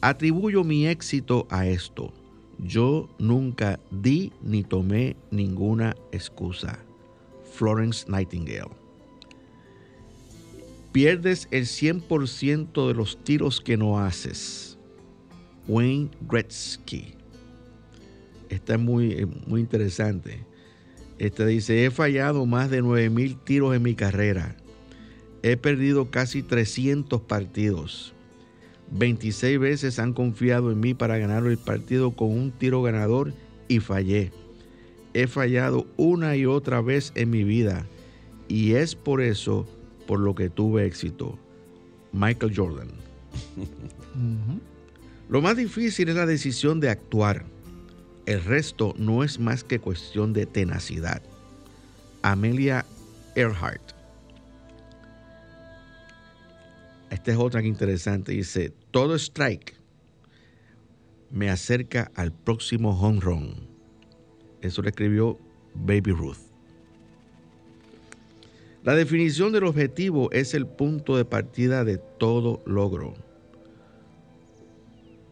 Atribuyo 0.00 0.64
mi 0.64 0.86
éxito 0.86 1.46
a 1.50 1.66
esto. 1.66 2.14
Yo 2.58 3.10
nunca 3.18 3.78
di 3.90 4.32
ni 4.40 4.64
tomé 4.64 5.14
ninguna 5.30 5.94
excusa. 6.10 6.78
Florence 7.52 8.06
Nightingale. 8.08 8.70
Pierdes 10.92 11.48
el 11.50 11.66
100% 11.66 12.88
de 12.88 12.94
los 12.94 13.22
tiros 13.22 13.60
que 13.60 13.76
no 13.76 13.98
haces 13.98 14.69
Wayne 15.70 16.10
Gretzky. 16.28 17.14
Esta 18.48 18.74
es 18.74 18.80
muy, 18.80 19.12
eh, 19.12 19.26
muy 19.46 19.60
interesante. 19.60 20.40
Esta 21.18 21.46
dice, 21.46 21.84
he 21.84 21.92
fallado 21.92 22.44
más 22.44 22.70
de 22.70 22.82
9.000 22.82 23.38
tiros 23.44 23.76
en 23.76 23.82
mi 23.82 23.94
carrera. 23.94 24.56
He 25.44 25.56
perdido 25.56 26.10
casi 26.10 26.42
300 26.42 27.20
partidos. 27.20 28.12
26 28.90 29.60
veces 29.60 29.98
han 30.00 30.12
confiado 30.12 30.72
en 30.72 30.80
mí 30.80 30.94
para 30.94 31.18
ganar 31.18 31.46
el 31.46 31.56
partido 31.56 32.10
con 32.10 32.32
un 32.32 32.50
tiro 32.50 32.82
ganador 32.82 33.32
y 33.68 33.78
fallé. 33.78 34.32
He 35.14 35.28
fallado 35.28 35.86
una 35.96 36.34
y 36.34 36.46
otra 36.46 36.80
vez 36.80 37.12
en 37.14 37.30
mi 37.30 37.44
vida 37.44 37.86
y 38.48 38.72
es 38.72 38.96
por 38.96 39.20
eso 39.20 39.68
por 40.08 40.18
lo 40.18 40.34
que 40.34 40.50
tuve 40.50 40.84
éxito. 40.84 41.38
Michael 42.12 42.52
Jordan. 42.56 42.88
Lo 45.30 45.40
más 45.40 45.56
difícil 45.56 46.08
es 46.08 46.16
la 46.16 46.26
decisión 46.26 46.80
de 46.80 46.90
actuar. 46.90 47.44
El 48.26 48.42
resto 48.42 48.94
no 48.98 49.22
es 49.22 49.38
más 49.38 49.62
que 49.62 49.78
cuestión 49.78 50.32
de 50.32 50.44
tenacidad. 50.44 51.22
Amelia 52.22 52.84
Earhart. 53.36 53.92
Esta 57.10 57.30
es 57.30 57.38
otra 57.38 57.62
que 57.62 57.68
interesante. 57.68 58.32
Dice, 58.32 58.72
todo 58.90 59.14
strike 59.14 59.76
me 61.30 61.48
acerca 61.48 62.10
al 62.16 62.32
próximo 62.32 63.00
home 63.00 63.20
run. 63.20 63.68
Eso 64.62 64.82
le 64.82 64.88
escribió 64.88 65.38
Baby 65.74 66.10
Ruth. 66.10 66.38
La 68.82 68.96
definición 68.96 69.52
del 69.52 69.62
objetivo 69.62 70.32
es 70.32 70.54
el 70.54 70.66
punto 70.66 71.16
de 71.16 71.24
partida 71.24 71.84
de 71.84 71.98
todo 71.98 72.64
logro. 72.66 73.29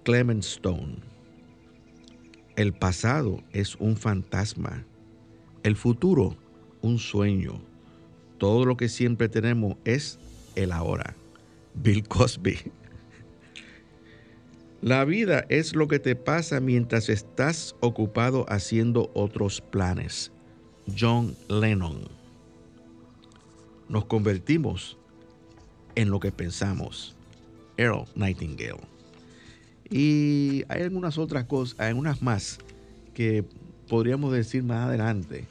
Clement 0.08 0.42
Stone. 0.42 0.96
El 2.56 2.72
pasado 2.72 3.42
es 3.52 3.76
un 3.76 3.94
fantasma. 3.94 4.82
El 5.62 5.76
futuro, 5.76 6.34
un 6.80 6.98
sueño. 6.98 7.60
Todo 8.38 8.64
lo 8.64 8.78
que 8.78 8.88
siempre 8.88 9.28
tenemos 9.28 9.76
es 9.84 10.18
el 10.54 10.72
ahora. 10.72 11.14
Bill 11.74 12.08
Cosby. 12.08 12.56
La 14.80 15.04
vida 15.04 15.44
es 15.50 15.76
lo 15.76 15.88
que 15.88 15.98
te 15.98 16.16
pasa 16.16 16.58
mientras 16.58 17.10
estás 17.10 17.76
ocupado 17.80 18.46
haciendo 18.48 19.10
otros 19.12 19.60
planes. 19.60 20.32
John 20.98 21.36
Lennon. 21.50 22.08
Nos 23.90 24.06
convertimos 24.06 24.96
en 25.96 26.08
lo 26.08 26.18
que 26.18 26.32
pensamos. 26.32 27.14
Earl 27.76 28.06
Nightingale. 28.14 28.97
Y 29.90 30.64
hay 30.68 30.83
algunas 30.83 31.18
otras 31.18 31.45
cosas, 31.45 31.78
hay 31.80 31.88
algunas 31.88 32.23
más 32.23 32.59
que 33.14 33.45
podríamos 33.88 34.33
decir 34.33 34.62
más 34.62 34.87
adelante. 34.87 35.47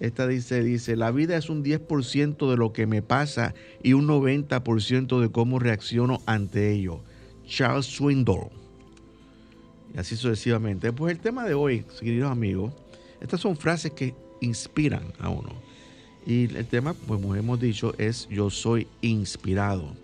Esta 0.00 0.26
dice, 0.26 0.62
dice, 0.62 0.96
la 0.96 1.10
vida 1.10 1.36
es 1.36 1.48
un 1.48 1.62
10% 1.62 2.50
de 2.50 2.56
lo 2.56 2.72
que 2.72 2.86
me 2.86 3.02
pasa 3.02 3.54
y 3.82 3.92
un 3.92 4.08
90% 4.08 5.20
de 5.20 5.30
cómo 5.30 5.58
reacciono 5.58 6.20
ante 6.26 6.72
ello. 6.72 7.00
Charles 7.46 7.86
Swindoll. 7.86 8.48
Y 9.94 9.98
así 9.98 10.16
sucesivamente. 10.16 10.92
Pues 10.92 11.12
el 11.14 11.20
tema 11.20 11.44
de 11.44 11.54
hoy, 11.54 11.84
queridos 12.00 12.32
amigos, 12.32 12.72
estas 13.20 13.40
son 13.40 13.56
frases 13.56 13.92
que 13.92 14.14
inspiran 14.40 15.12
a 15.20 15.28
uno. 15.28 15.52
Y 16.26 16.54
el 16.56 16.66
tema, 16.66 16.94
pues 16.94 17.20
como 17.20 17.36
hemos 17.36 17.60
dicho, 17.60 17.94
es 17.98 18.28
yo 18.28 18.50
soy 18.50 18.88
inspirado. 19.02 19.94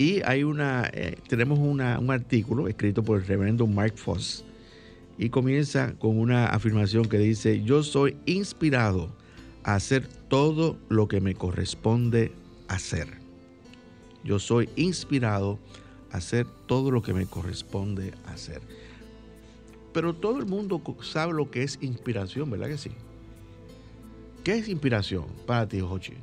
Y 0.00 0.22
hay 0.24 0.44
una, 0.44 0.88
eh, 0.94 1.18
tenemos 1.28 1.58
un 1.58 1.82
artículo 1.82 2.68
escrito 2.68 3.02
por 3.02 3.20
el 3.20 3.26
reverendo 3.26 3.66
Mark 3.66 3.98
Foss 3.98 4.46
y 5.18 5.28
comienza 5.28 5.92
con 5.98 6.18
una 6.18 6.46
afirmación 6.46 7.04
que 7.04 7.18
dice, 7.18 7.62
yo 7.64 7.82
soy 7.82 8.16
inspirado 8.24 9.10
a 9.62 9.74
hacer 9.74 10.08
todo 10.28 10.78
lo 10.88 11.06
que 11.06 11.20
me 11.20 11.34
corresponde 11.34 12.32
hacer. 12.66 13.08
Yo 14.24 14.38
soy 14.38 14.70
inspirado 14.74 15.58
a 16.12 16.16
hacer 16.16 16.46
todo 16.64 16.90
lo 16.90 17.02
que 17.02 17.12
me 17.12 17.26
corresponde 17.26 18.14
hacer. 18.24 18.62
Pero 19.92 20.14
todo 20.14 20.38
el 20.38 20.46
mundo 20.46 20.80
sabe 21.02 21.34
lo 21.34 21.50
que 21.50 21.62
es 21.62 21.78
inspiración, 21.82 22.48
¿verdad 22.50 22.68
que 22.68 22.78
sí? 22.78 22.92
¿Qué 24.44 24.54
es 24.54 24.68
inspiración 24.70 25.26
para 25.46 25.68
ti, 25.68 25.80
Jochi? 25.80 26.14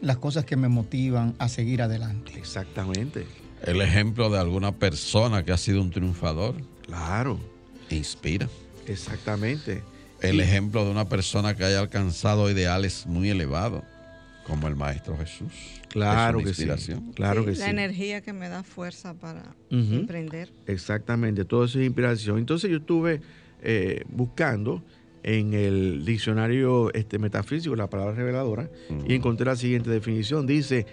Las 0.00 0.16
cosas 0.16 0.44
que 0.44 0.56
me 0.56 0.68
motivan 0.68 1.34
a 1.38 1.48
seguir 1.48 1.82
adelante. 1.82 2.32
Exactamente. 2.36 3.26
El 3.62 3.80
ejemplo 3.82 4.30
de 4.30 4.38
alguna 4.38 4.72
persona 4.72 5.44
que 5.44 5.52
ha 5.52 5.58
sido 5.58 5.82
un 5.82 5.90
triunfador. 5.90 6.54
Claro. 6.86 7.38
Inspira. 7.90 8.48
Exactamente. 8.86 9.82
El 10.20 10.40
ejemplo 10.40 10.84
de 10.84 10.90
una 10.90 11.08
persona 11.08 11.56
que 11.56 11.64
haya 11.64 11.80
alcanzado 11.80 12.50
ideales 12.50 13.06
muy 13.06 13.30
elevados, 13.30 13.82
como 14.46 14.68
el 14.68 14.76
Maestro 14.76 15.16
Jesús. 15.16 15.52
Claro 15.88 16.38
que 16.38 16.54
sí. 16.54 16.66
Claro 17.14 17.44
que 17.44 17.52
la 17.52 17.70
energía 17.70 18.20
que 18.20 18.32
me 18.32 18.48
da 18.48 18.62
fuerza 18.62 19.14
para 19.14 19.42
emprender. 19.70 20.50
Exactamente, 20.66 21.44
todo 21.44 21.64
eso 21.64 21.80
es 21.80 21.86
inspiración. 21.86 22.38
Entonces 22.38 22.70
yo 22.70 22.78
estuve 22.78 23.20
eh, 23.62 24.04
buscando 24.08 24.82
en 25.22 25.54
el 25.54 26.04
diccionario 26.04 26.92
este, 26.94 27.18
metafísico 27.18 27.76
la 27.76 27.90
palabra 27.90 28.14
reveladora 28.14 28.70
y 29.06 29.14
encontré 29.14 29.46
la 29.46 29.56
siguiente 29.56 29.90
definición. 29.90 30.46
Dice, 30.46 30.86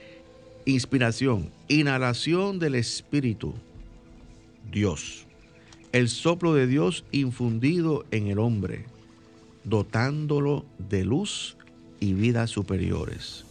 inspiración, 0.65 1.49
inhalación 1.67 2.59
del 2.59 2.75
espíritu, 2.75 3.53
Dios. 4.71 5.25
El 5.93 6.09
soplo 6.09 6.53
de 6.53 6.67
Dios 6.67 7.05
infundido 7.11 8.05
en 8.11 8.27
el 8.27 8.39
hombre, 8.39 8.85
dotándolo 9.63 10.65
de 10.77 11.05
luz 11.05 11.55
y 11.99 12.13
vidas 12.13 12.49
superiores. 12.49 13.45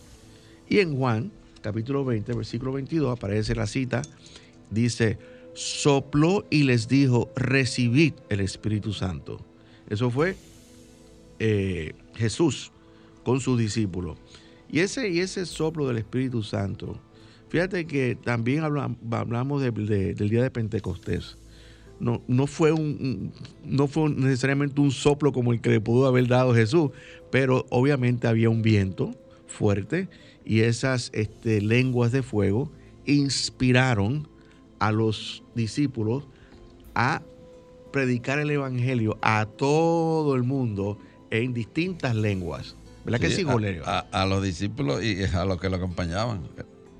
Y 0.68 0.80
en 0.80 0.96
Juan, 0.96 1.30
capítulo 1.62 2.04
20, 2.04 2.34
versículo 2.34 2.72
22, 2.72 3.16
aparece 3.16 3.54
la 3.54 3.66
cita, 3.66 4.02
dice, 4.70 5.18
sopló 5.54 6.44
y 6.50 6.64
les 6.64 6.86
dijo, 6.86 7.30
recibid 7.34 8.12
el 8.28 8.40
Espíritu 8.40 8.92
Santo. 8.92 9.40
Eso 9.88 10.10
fue 10.10 10.36
eh, 11.38 11.94
Jesús 12.14 12.72
con 13.24 13.40
sus 13.40 13.58
discípulos. 13.58 14.18
Y 14.70 14.80
ese, 14.80 15.08
y 15.08 15.20
ese 15.20 15.46
soplo 15.46 15.86
del 15.86 15.98
Espíritu 15.98 16.42
Santo, 16.42 17.00
fíjate 17.48 17.86
que 17.86 18.16
también 18.16 18.62
hablamos 18.64 19.62
del 19.62 20.28
día 20.28 20.42
de 20.42 20.50
Pentecostés. 20.50 21.36
No, 21.98 22.22
no, 22.28 22.46
fue 22.46 22.72
un, 22.72 23.32
no 23.64 23.86
fue 23.86 24.10
necesariamente 24.10 24.80
un 24.80 24.90
soplo 24.90 25.32
como 25.32 25.52
el 25.52 25.60
que 25.60 25.70
le 25.70 25.80
pudo 25.80 26.06
haber 26.06 26.26
dado 26.26 26.54
Jesús, 26.54 26.90
pero 27.30 27.64
obviamente 27.70 28.28
había 28.28 28.50
un 28.50 28.60
viento 28.60 29.12
fuerte 29.46 30.08
y 30.44 30.60
esas 30.60 31.10
este, 31.14 31.60
lenguas 31.60 32.12
de 32.12 32.22
fuego 32.22 32.70
inspiraron 33.06 34.28
a 34.78 34.92
los 34.92 35.42
discípulos 35.54 36.24
a 36.94 37.22
predicar 37.92 38.38
el 38.38 38.50
Evangelio 38.50 39.18
a 39.22 39.46
todo 39.46 40.34
el 40.34 40.42
mundo 40.42 40.98
en 41.30 41.54
distintas 41.54 42.14
lenguas. 42.14 42.76
¿Verdad 43.04 43.20
que 43.20 43.30
sí, 43.30 43.44
Golerio? 43.44 43.84
A, 43.86 44.26
los 44.26 44.42
discípulos 44.42 45.02
y 45.02 45.22
a 45.24 45.44
los 45.44 45.60
que 45.60 45.68
lo 45.68 45.76
acompañaban. 45.76 46.48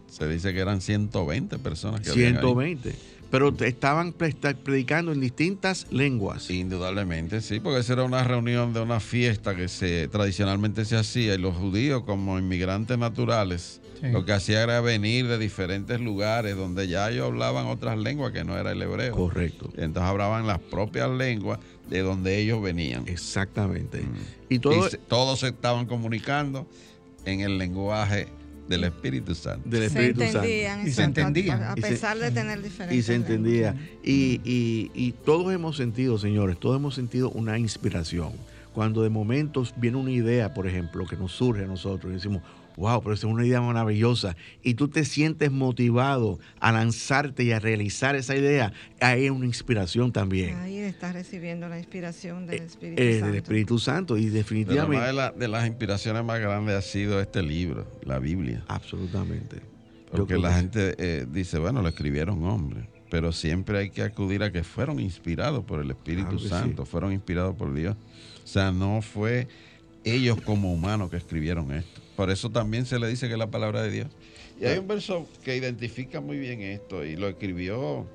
Se 0.07 0.29
dice 0.29 0.55
que 0.55 0.61
eran 0.61 0.81
120 0.81 1.59
personas. 1.59 2.01
Que 2.01 2.11
120. 2.11 2.95
Pero 3.37 3.55
estaban 3.67 4.15
predicando 4.15 5.13
en 5.13 5.21
distintas 5.21 5.87
lenguas. 5.91 6.49
Indudablemente, 6.49 7.43
sí, 7.43 7.61
porque 7.61 7.81
esa 7.81 7.93
era 7.93 8.05
una 8.05 8.25
reunión 8.25 8.73
de 8.73 8.81
una 8.81 8.99
fiesta 8.99 9.55
que 9.55 9.69
se 9.69 10.09
tradicionalmente 10.09 10.87
se 10.87 10.97
hacía 10.97 11.35
y 11.35 11.39
los 11.39 11.55
judíos 11.55 12.05
como 12.05 12.39
inmigrantes 12.39 12.97
naturales 12.97 13.83
lo 14.03 14.25
que 14.25 14.33
hacía 14.33 14.63
era 14.63 14.81
venir 14.81 15.27
de 15.27 15.37
diferentes 15.37 16.01
lugares 16.01 16.57
donde 16.57 16.89
ya 16.89 17.11
ellos 17.11 17.27
hablaban 17.27 17.67
otras 17.67 17.99
lenguas 17.99 18.33
que 18.33 18.43
no 18.43 18.57
era 18.57 18.73
el 18.73 18.81
hebreo. 18.81 19.15
Correcto. 19.15 19.71
entonces 19.77 20.11
hablaban 20.11 20.47
las 20.47 20.59
propias 20.59 21.11
lenguas 21.11 21.59
de 21.91 22.01
donde 22.01 22.39
ellos 22.39 22.63
venían. 22.63 23.07
Exactamente. 23.07 24.01
Mm. 24.01 24.15
Y, 24.49 24.59
todos 24.59 25.41
se 25.41 25.49
estaban 25.49 25.85
comunicando 25.85 26.67
en 27.27 27.41
el 27.41 27.59
lenguaje 27.59 28.29
del 28.69 28.85
Espíritu 28.85 29.35
Santo. 29.35 29.69
Del 29.69 29.85
Espíritu 29.85 30.21
se 30.21 30.27
entendían, 30.27 30.87
Y 30.87 30.91
se 30.91 31.03
entendían. 31.03 31.63
A, 31.63 31.75
pesar 31.75 32.19
de 32.19 32.31
tener 32.31 32.63
diferentes. 32.63 32.99
Y 32.99 33.03
se 33.03 33.15
entendía. 33.15 33.75
Y, 34.03 34.41
y, 34.45 34.91
y, 34.95 35.13
todos 35.13 35.53
hemos 35.53 35.77
sentido, 35.77 36.19
señores, 36.19 36.59
todos 36.59 36.77
hemos 36.77 36.95
sentido 36.95 37.31
una 37.31 37.59
inspiración. 37.59 38.33
Cuando 38.73 39.03
de 39.03 39.09
momentos 39.09 39.73
viene 39.77 39.97
una 39.97 40.11
idea, 40.11 40.53
por 40.53 40.67
ejemplo, 40.67 41.07
que 41.07 41.17
nos 41.17 41.33
surge 41.33 41.65
a 41.65 41.67
nosotros 41.67 42.11
y 42.13 42.17
decimos, 42.17 42.43
wow, 42.77 43.03
pero 43.03 43.15
es 43.15 43.25
una 43.25 43.45
idea 43.45 43.61
maravillosa, 43.61 44.37
y 44.63 44.75
tú 44.75 44.89
te 44.89 45.05
sientes 45.05 45.51
motivado 45.51 46.39
a 46.61 46.73
lanzarte 46.73 47.45
y 47.45 47.53
a 47.53 47.59
realizar 47.59 48.17
esa 48.17 48.37
idea, 48.37 48.73
ahí 49.01 49.27
es 49.27 49.31
una 49.31 49.47
inspiración 49.47 50.13
también. 50.13 50.57
Ahí 50.57 50.76
estás 50.89 51.15
recibiendo 51.15 51.69
la 51.69 51.79
inspiración 51.79 52.47
del 52.47 52.63
eh, 52.63 52.67
Espíritu 52.67 53.03
eh, 53.03 53.13
Santo. 53.13 53.27
Del 53.27 53.37
Espíritu 53.37 53.79
Santo, 53.79 54.17
y 54.19 54.27
definitivamente... 54.29 55.07
De, 55.07 55.33
de, 55.39 55.49
las 55.49 55.67
inspiraciones 55.67 56.25
más 56.25 56.41
grandes 56.41 56.75
ha 56.75 56.83
sido 56.83 57.21
este 57.21 57.43
libro, 57.43 57.87
la 58.03 58.19
Biblia. 58.19 58.65
Absolutamente. 58.69 59.61
Porque 60.11 60.39
la 60.39 60.55
gente 60.55 60.95
eh, 60.99 61.27
dice, 61.29 61.59
bueno, 61.59 61.83
lo 61.83 61.89
escribieron 61.89 62.43
hombres, 62.45 62.87
pero 63.11 63.33
siempre 63.33 63.79
hay 63.79 63.91
que 63.91 64.03
acudir 64.03 64.43
a 64.43 64.53
que 64.53 64.65
fueron 64.65 65.01
inspirados 65.01 65.65
por 65.65 65.81
el 65.81 65.91
Espíritu 65.91 66.39
Santo, 66.39 66.85
fueron 66.87 67.13
inspirados 67.13 67.55
por 67.57 67.75
Dios. 67.75 67.97
O 68.45 68.47
sea, 68.47 68.71
no 68.71 69.03
fue 69.03 69.49
ellos 70.05 70.41
como 70.41 70.73
humanos 70.73 71.11
que 71.11 71.17
escribieron 71.17 71.73
esto. 71.73 72.01
Por 72.15 72.31
eso 72.31 72.51
también 72.51 72.87
se 72.87 72.99
le 72.99 73.09
dice 73.09 73.27
que 73.27 73.35
es 73.35 73.39
la 73.39 73.51
palabra 73.51 73.83
de 73.83 73.91
Dios. 73.91 74.09
Y 74.61 74.65
hay 74.65 74.79
un 74.79 74.89
verso 74.89 75.29
que 75.45 75.57
identifica 75.57 76.21
muy 76.21 76.39
bien 76.39 76.63
esto 76.63 77.05
y 77.05 77.17
lo 77.17 77.29
escribió 77.29 78.07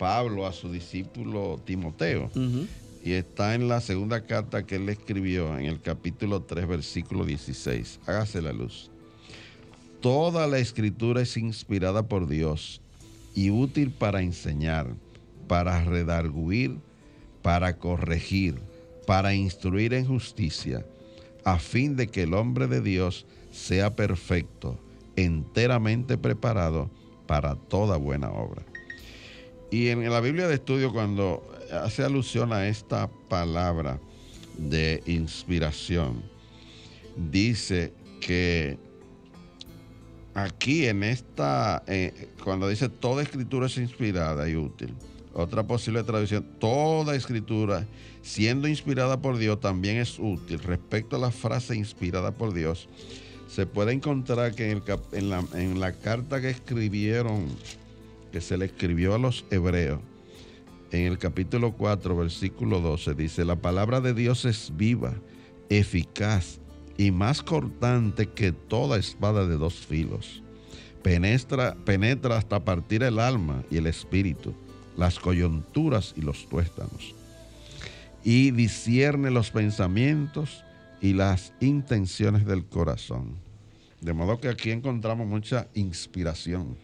Pablo 0.00 0.46
a 0.46 0.52
su 0.54 0.72
discípulo 0.72 1.60
Timoteo. 1.62 2.30
Y 3.04 3.12
está 3.12 3.54
en 3.54 3.68
la 3.68 3.82
segunda 3.82 4.22
carta 4.22 4.64
que 4.64 4.76
él 4.76 4.88
escribió 4.88 5.58
en 5.58 5.66
el 5.66 5.82
capítulo 5.82 6.40
3, 6.40 6.66
versículo 6.66 7.26
16. 7.26 8.00
Hágase 8.06 8.40
la 8.40 8.54
luz. 8.54 8.90
Toda 10.00 10.46
la 10.46 10.58
escritura 10.58 11.20
es 11.20 11.36
inspirada 11.36 12.02
por 12.02 12.26
Dios 12.26 12.80
y 13.34 13.50
útil 13.50 13.90
para 13.90 14.22
enseñar, 14.22 14.86
para 15.46 15.84
redarguir, 15.84 16.78
para 17.42 17.76
corregir, 17.76 18.58
para 19.06 19.34
instruir 19.34 19.92
en 19.92 20.06
justicia, 20.06 20.86
a 21.44 21.58
fin 21.58 21.96
de 21.96 22.08
que 22.08 22.22
el 22.22 22.32
hombre 22.32 22.68
de 22.68 22.80
Dios 22.80 23.26
sea 23.50 23.94
perfecto, 23.94 24.78
enteramente 25.16 26.16
preparado 26.16 26.90
para 27.26 27.54
toda 27.54 27.98
buena 27.98 28.30
obra. 28.30 28.69
Y 29.70 29.88
en 29.88 30.08
la 30.10 30.20
Biblia 30.20 30.48
de 30.48 30.54
estudio, 30.54 30.92
cuando 30.92 31.46
hace 31.72 32.02
alusión 32.02 32.52
a 32.52 32.66
esta 32.66 33.08
palabra 33.28 34.00
de 34.58 35.02
inspiración, 35.06 36.22
dice 37.16 37.92
que 38.20 38.78
aquí 40.34 40.86
en 40.86 41.04
esta, 41.04 41.82
eh, 41.86 42.28
cuando 42.42 42.68
dice 42.68 42.88
toda 42.88 43.22
escritura 43.22 43.66
es 43.66 43.76
inspirada 43.78 44.48
y 44.48 44.56
útil, 44.56 44.94
otra 45.32 45.62
posible 45.62 46.02
traducción, 46.02 46.44
toda 46.58 47.14
escritura 47.14 47.86
siendo 48.22 48.68
inspirada 48.68 49.20
por 49.20 49.38
Dios 49.38 49.60
también 49.60 49.98
es 49.98 50.18
útil. 50.18 50.58
Respecto 50.58 51.16
a 51.16 51.18
la 51.20 51.30
frase 51.30 51.76
inspirada 51.76 52.32
por 52.32 52.52
Dios, 52.52 52.88
se 53.48 53.66
puede 53.66 53.92
encontrar 53.92 54.54
que 54.54 54.70
en, 54.70 55.30
la, 55.30 55.44
en 55.54 55.80
la 55.80 55.92
carta 55.92 56.40
que 56.40 56.50
escribieron, 56.50 57.46
que 58.30 58.40
se 58.40 58.56
le 58.56 58.66
escribió 58.66 59.14
a 59.14 59.18
los 59.18 59.44
hebreos, 59.50 60.00
en 60.92 61.06
el 61.06 61.18
capítulo 61.18 61.72
4, 61.72 62.16
versículo 62.16 62.80
12, 62.80 63.14
dice, 63.14 63.44
la 63.44 63.56
palabra 63.56 64.00
de 64.00 64.12
Dios 64.12 64.44
es 64.44 64.72
viva, 64.76 65.14
eficaz 65.68 66.58
y 66.98 67.12
más 67.12 67.42
cortante 67.42 68.28
que 68.28 68.50
toda 68.50 68.98
espada 68.98 69.46
de 69.46 69.56
dos 69.56 69.74
filos. 69.74 70.42
Penetra, 71.02 71.76
penetra 71.84 72.36
hasta 72.36 72.64
partir 72.64 73.04
el 73.04 73.20
alma 73.20 73.62
y 73.70 73.76
el 73.76 73.86
espíritu, 73.86 74.52
las 74.96 75.18
coyunturas 75.18 76.12
y 76.16 76.22
los 76.22 76.48
tuéstanos. 76.48 77.14
Y 78.24 78.50
discierne 78.50 79.30
los 79.30 79.50
pensamientos 79.50 80.64
y 81.00 81.12
las 81.12 81.54
intenciones 81.60 82.44
del 82.44 82.66
corazón. 82.66 83.36
De 84.00 84.12
modo 84.12 84.40
que 84.40 84.48
aquí 84.48 84.72
encontramos 84.72 85.26
mucha 85.26 85.68
inspiración 85.74 86.76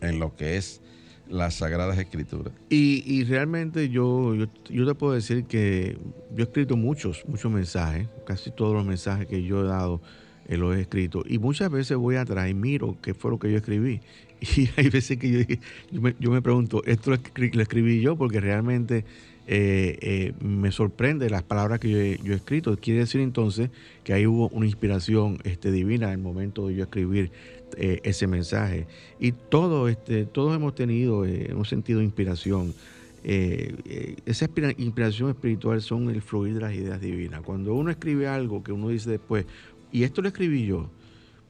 en 0.00 0.18
lo 0.18 0.34
que 0.36 0.56
es 0.56 0.80
las 1.28 1.54
Sagradas 1.56 1.98
Escrituras. 1.98 2.52
Y, 2.70 3.24
realmente 3.24 3.88
yo, 3.88 4.34
yo, 4.70 4.86
te 4.86 4.94
puedo 4.94 5.12
decir 5.12 5.44
que 5.44 5.98
yo 6.34 6.38
he 6.38 6.42
escrito 6.42 6.76
muchos, 6.76 7.24
muchos 7.26 7.50
mensajes, 7.52 8.08
casi 8.26 8.50
todos 8.50 8.74
los 8.74 8.84
mensajes 8.84 9.26
que 9.26 9.42
yo 9.42 9.64
he 9.64 9.68
dado 9.68 10.00
eh, 10.46 10.56
los 10.56 10.76
he 10.76 10.80
escrito. 10.80 11.22
Y 11.26 11.38
muchas 11.38 11.70
veces 11.70 11.96
voy 11.96 12.16
atrás 12.16 12.48
y 12.48 12.54
miro 12.54 12.96
qué 13.02 13.14
fue 13.14 13.30
lo 13.30 13.38
que 13.38 13.50
yo 13.50 13.58
escribí. 13.58 14.00
Y 14.56 14.70
hay 14.76 14.88
veces 14.88 15.18
que 15.18 15.32
yo, 15.32 15.56
yo, 15.90 16.00
me, 16.00 16.14
yo 16.20 16.30
me 16.30 16.40
pregunto, 16.40 16.84
¿esto 16.84 17.10
lo 17.10 17.62
escribí 17.62 18.00
yo? 18.00 18.16
Porque 18.16 18.40
realmente 18.40 19.04
eh, 19.50 19.98
eh, 20.02 20.32
me 20.44 20.70
sorprende 20.72 21.30
las 21.30 21.42
palabras 21.42 21.80
que 21.80 22.18
yo 22.22 22.32
he, 22.32 22.36
escrito. 22.36 22.76
Quiere 22.76 23.00
decir 23.00 23.22
entonces 23.22 23.70
que 24.04 24.12
ahí 24.12 24.26
hubo 24.26 24.50
una 24.50 24.66
inspiración 24.66 25.38
este, 25.42 25.72
divina 25.72 26.08
en 26.08 26.12
el 26.12 26.18
momento 26.18 26.68
de 26.68 26.74
yo 26.74 26.84
escribir 26.84 27.32
eh, 27.76 28.00
ese 28.04 28.26
mensaje. 28.26 28.86
Y 29.18 29.32
todo, 29.32 29.88
este, 29.88 30.24
todos 30.24 30.54
hemos 30.56 30.74
tenido, 30.74 31.20
un 31.20 31.64
sentido 31.64 32.00
de 32.00 32.04
inspiración. 32.04 32.74
esa 33.22 34.48
inspiración 34.76 35.30
espiritual 35.30 35.82
son 35.82 36.08
el 36.10 36.22
fluir 36.22 36.54
de 36.54 36.60
las 36.60 36.74
ideas 36.74 37.00
divinas. 37.00 37.42
Cuando 37.42 37.74
uno 37.74 37.90
escribe 37.90 38.28
algo 38.28 38.62
que 38.62 38.72
uno 38.72 38.88
dice 38.88 39.10
después, 39.10 39.46
y 39.92 40.02
esto 40.04 40.22
lo 40.22 40.28
escribí 40.28 40.66
yo. 40.66 40.90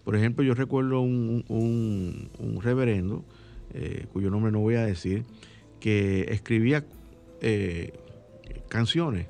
Por 0.04 0.16
ejemplo, 0.16 0.42
yo 0.42 0.54
recuerdo 0.54 1.00
un, 1.00 1.44
un 1.48 2.61
reverendo, 2.62 3.24
cuyo 4.12 4.31
nombre 4.31 4.50
no 4.50 4.61
voy 4.61 4.76
a 4.76 4.87
decir, 4.87 5.24
que 5.81 6.26
escribía 6.31 6.85
eh, 7.40 7.92
canciones. 8.68 9.26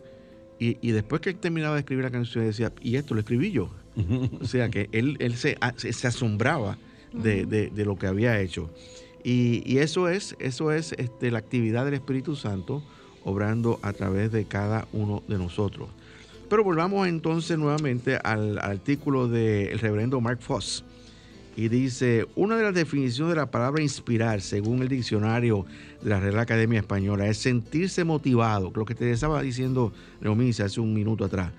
Y, 0.61 0.91
después 0.91 1.21
que 1.21 1.31
él 1.31 1.37
terminaba 1.37 1.75
de 1.77 1.81
escribir 1.81 2.03
la 2.03 2.11
canción, 2.11 2.45
decía, 2.45 2.73
y 2.83 2.97
esto 2.97 3.15
lo 3.15 3.21
escribí 3.21 3.53
yo. 3.53 3.71
O 4.41 4.47
sea 4.47 4.69
que 4.69 4.89
él, 4.93 5.17
él 5.21 5.37
se, 5.37 5.57
se, 5.77 6.07
asombraba 6.07 6.79
de, 7.13 7.71
lo 7.85 7.97
que 7.97 8.07
había 8.07 8.41
hecho. 8.41 8.71
Y, 9.25 9.79
eso 9.79 10.09
es, 10.09 10.37
eso 10.39 10.73
es 10.73 10.93
este, 10.99 11.31
la 11.31 11.39
actividad 11.39 11.85
del 11.85 11.95
Espíritu 11.95 12.37
Santo 12.37 12.83
obrando 13.25 13.79
a 13.83 13.93
través 13.93 14.33
de 14.33 14.45
cada 14.45 14.87
uno 14.93 15.23
de 15.29 15.39
nosotros. 15.39 15.89
Pero 16.49 16.65
volvamos 16.65 17.07
entonces 17.09 17.59
nuevamente 17.59 18.17
al, 18.17 18.59
artículo 18.59 19.29
del 19.29 19.79
reverendo 19.79 20.21
Mark 20.21 20.41
Foss 20.41 20.85
y 21.59 21.69
dice, 21.69 22.25
una 22.37 22.57
de 22.57 22.63
las 22.63 22.75
definiciones 22.75 23.35
de 23.35 23.41
la 23.41 23.51
palabra 23.51 23.83
inspirar, 23.83 24.41
según 24.41 24.81
el 24.81 24.89
diccionario 24.89 25.67
de 26.01 26.11
la 26.11 26.21
Real 26.21 26.39
Academia 26.39 26.79
Española, 26.79 27.27
es 27.27 27.39
sentirse 27.39 28.05
motivado, 28.05 28.71
lo 28.75 28.85
que 28.85 28.95
te 28.95 29.11
estaba 29.11 29.43
diciendo 29.43 29.93
Neomicia 30.21 30.67
hace 30.67 30.81
un 30.81 30.95
minuto 30.95 31.25
atrás, 31.25 31.51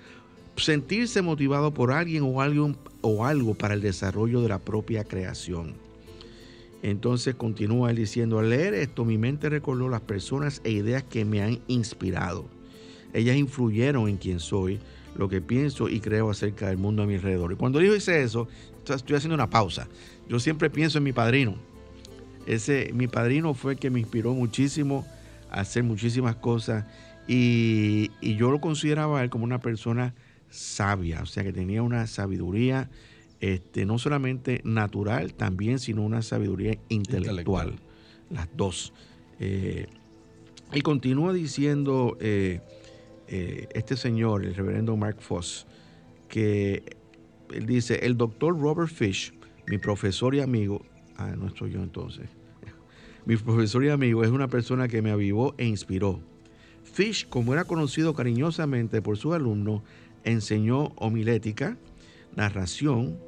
sentirse 0.62 1.22
motivado 1.22 1.72
por 1.72 1.92
alguien 1.92 2.22
o, 2.24 2.40
algo, 2.40 2.74
o 3.00 3.24
algo 3.24 3.54
para 3.54 3.74
el 3.74 3.80
desarrollo 3.80 4.40
de 4.40 4.48
la 4.48 4.58
propia 4.58 5.04
creación. 5.04 5.74
Entonces 6.82 7.34
continúa 7.34 7.90
él 7.90 7.96
diciendo, 7.96 8.38
al 8.38 8.50
leer 8.50 8.74
esto 8.74 9.04
mi 9.04 9.18
mente 9.18 9.48
recordó 9.48 9.88
las 9.88 10.00
personas 10.00 10.60
e 10.64 10.70
ideas 10.70 11.02
que 11.02 11.24
me 11.24 11.42
han 11.42 11.60
inspirado. 11.68 12.46
Ellas 13.12 13.36
influyeron 13.36 14.08
en 14.08 14.16
quien 14.16 14.40
soy, 14.40 14.78
lo 15.16 15.28
que 15.28 15.40
pienso 15.40 15.88
y 15.88 16.00
creo 16.00 16.30
acerca 16.30 16.68
del 16.68 16.78
mundo 16.78 17.02
a 17.02 17.06
mi 17.06 17.14
alrededor. 17.14 17.52
Y 17.52 17.56
cuando 17.56 17.80
yo 17.82 17.94
hice 17.94 18.22
eso, 18.22 18.48
estoy 18.88 19.16
haciendo 19.16 19.34
una 19.34 19.50
pausa. 19.50 19.88
Yo 20.28 20.38
siempre 20.38 20.70
pienso 20.70 20.98
en 20.98 21.04
mi 21.04 21.12
padrino. 21.12 21.56
Ese, 22.46 22.90
mi 22.94 23.06
padrino 23.06 23.54
fue 23.54 23.72
el 23.72 23.78
que 23.78 23.90
me 23.90 24.00
inspiró 24.00 24.32
muchísimo 24.34 25.06
a 25.50 25.60
hacer 25.60 25.82
muchísimas 25.82 26.36
cosas 26.36 26.84
y, 27.26 28.10
yo 28.22 28.50
lo 28.50 28.60
consideraba 28.60 29.22
él 29.22 29.30
como 29.30 29.44
una 29.44 29.60
persona 29.60 30.14
sabia, 30.50 31.22
o 31.22 31.26
sea 31.26 31.44
que 31.44 31.52
tenía 31.52 31.82
una 31.82 32.06
sabiduría 32.06 32.90
este, 33.40 33.86
no 33.86 33.98
solamente 33.98 34.60
natural 34.64 35.32
también, 35.32 35.78
sino 35.78 36.02
una 36.02 36.20
sabiduría 36.20 36.78
intelectual, 36.90 37.76
las 38.28 38.48
dos. 38.54 38.92
Eh, 39.38 39.86
y 40.74 40.82
continúa 40.82 41.32
diciendo 41.32 42.18
eh, 42.20 42.60
eh, 43.28 43.66
este 43.74 43.96
señor, 43.96 44.44
el 44.44 44.54
reverendo 44.54 44.96
Mark 44.96 45.20
Foss, 45.20 45.66
que 46.28 46.96
él 47.50 47.66
dice, 47.66 48.00
el 48.02 48.16
doctor 48.16 48.58
Robert 48.60 48.90
Fish, 48.90 49.32
mi 49.66 49.78
profesor 49.78 50.34
y 50.34 50.40
amigo, 50.40 50.84
ah, 51.16 51.34
no 51.36 51.46
estoy 51.46 51.72
yo 51.72 51.82
entonces, 51.82 52.28
mi 53.24 53.36
profesor 53.36 53.84
y 53.84 53.88
amigo 53.88 54.22
es 54.22 54.30
una 54.30 54.48
persona 54.48 54.86
que 54.86 55.00
me 55.00 55.10
avivó 55.10 55.54
e 55.56 55.64
inspiró. 55.64 56.20
Fish, 56.84 57.26
como 57.28 57.54
era 57.54 57.64
conocido 57.64 58.14
cariñosamente 58.14 59.00
por 59.00 59.16
sus 59.16 59.34
alumnos, 59.34 59.82
enseñó 60.24 60.92
homilética, 60.96 61.76
narración, 62.36 63.18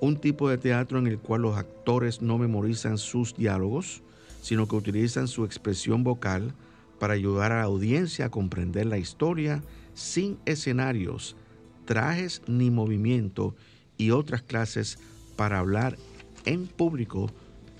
un 0.00 0.16
tipo 0.16 0.48
de 0.48 0.58
teatro 0.58 0.98
en 0.98 1.06
el 1.06 1.18
cual 1.18 1.42
los 1.42 1.56
actores 1.56 2.22
no 2.22 2.38
memorizan 2.38 2.98
sus 2.98 3.34
diálogos, 3.34 4.02
sino 4.40 4.66
que 4.66 4.76
utilizan 4.76 5.28
su 5.28 5.44
expresión 5.44 6.02
vocal 6.02 6.54
para 6.98 7.14
ayudar 7.14 7.52
a 7.52 7.58
la 7.58 7.64
audiencia 7.64 8.26
a 8.26 8.30
comprender 8.30 8.86
la 8.86 8.98
historia 8.98 9.62
sin 9.94 10.38
escenarios, 10.44 11.36
trajes 11.84 12.42
ni 12.46 12.70
movimiento 12.70 13.54
y 13.96 14.10
otras 14.10 14.42
clases 14.42 14.98
para 15.36 15.58
hablar 15.58 15.96
en 16.44 16.66
público 16.66 17.30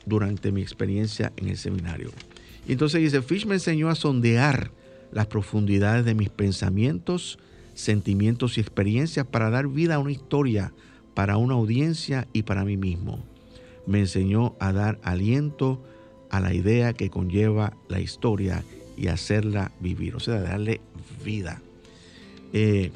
durante 0.06 0.52
mi 0.52 0.62
experiencia 0.62 1.32
en 1.36 1.48
el 1.48 1.56
seminario. 1.56 2.10
Entonces 2.68 3.00
dice, 3.00 3.22
Fish 3.22 3.46
me 3.46 3.54
enseñó 3.54 3.88
a 3.88 3.94
sondear 3.94 4.70
las 5.10 5.26
profundidades 5.26 6.04
de 6.04 6.14
mis 6.14 6.30
pensamientos, 6.30 7.38
sentimientos 7.74 8.58
y 8.58 8.60
experiencias 8.60 9.26
para 9.26 9.50
dar 9.50 9.68
vida 9.68 9.96
a 9.96 9.98
una 9.98 10.12
historia 10.12 10.72
para 11.14 11.36
una 11.36 11.54
audiencia 11.54 12.26
y 12.32 12.42
para 12.42 12.64
mí 12.64 12.76
mismo. 12.76 13.24
Me 13.86 14.00
enseñó 14.00 14.54
a 14.60 14.72
dar 14.72 14.98
aliento 15.02 15.82
a 16.30 16.40
la 16.40 16.54
idea 16.54 16.92
que 16.92 17.10
conlleva 17.10 17.76
la 17.88 18.00
historia 18.00 18.64
y 18.96 19.08
hacerla 19.08 19.72
vivir, 19.80 20.14
o 20.14 20.20
sea, 20.20 20.40
darle 20.40 20.80
vida. 21.24 21.60
Eh, 22.52 22.92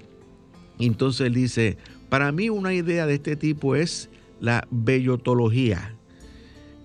entonces 0.78 1.26
él 1.26 1.34
dice, 1.34 1.76
para 2.08 2.32
mí 2.32 2.48
una 2.48 2.72
idea 2.72 3.06
de 3.06 3.14
este 3.14 3.36
tipo 3.36 3.74
es 3.74 4.08
la 4.40 4.66
bellotología, 4.70 5.95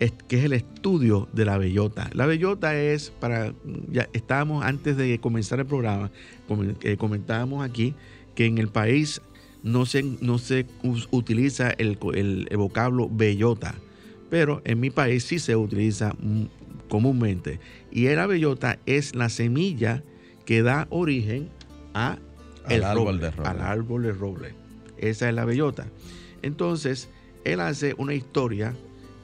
que 0.09 0.39
es 0.39 0.45
el 0.45 0.53
estudio 0.53 1.29
de 1.31 1.45
la 1.45 1.59
bellota. 1.59 2.09
La 2.13 2.25
bellota 2.25 2.75
es 2.75 3.11
para, 3.11 3.53
ya 3.91 4.09
estábamos 4.13 4.65
antes 4.65 4.97
de 4.97 5.19
comenzar 5.19 5.59
el 5.59 5.67
programa, 5.67 6.09
eh, 6.81 6.97
comentábamos 6.97 7.63
aquí 7.63 7.93
que 8.33 8.45
en 8.45 8.57
el 8.57 8.69
país 8.69 9.21
no 9.61 9.85
se, 9.85 10.01
no 10.01 10.39
se 10.39 10.65
utiliza 11.11 11.69
el, 11.69 11.99
vocablo 12.57 13.09
bellota, 13.11 13.75
pero 14.31 14.61
en 14.65 14.79
mi 14.79 14.89
país 14.89 15.23
sí 15.23 15.37
se 15.37 15.55
utiliza 15.55 16.15
comúnmente. 16.89 17.59
Y 17.91 18.07
la 18.07 18.25
bellota 18.25 18.79
es 18.87 19.13
la 19.13 19.29
semilla 19.29 20.03
que 20.45 20.63
da 20.63 20.87
origen 20.89 21.49
a 21.93 22.17
al 22.65 22.83
árbol 22.83 23.19
de 23.19 23.31
roble. 23.31 23.49
Al 23.49 23.61
árbol 23.61 24.03
de 24.03 24.11
roble. 24.13 24.53
Esa 24.97 25.29
es 25.29 25.35
la 25.35 25.45
bellota. 25.45 25.87
Entonces, 26.41 27.09
él 27.43 27.59
hace 27.59 27.93
una 27.97 28.13
historia 28.13 28.75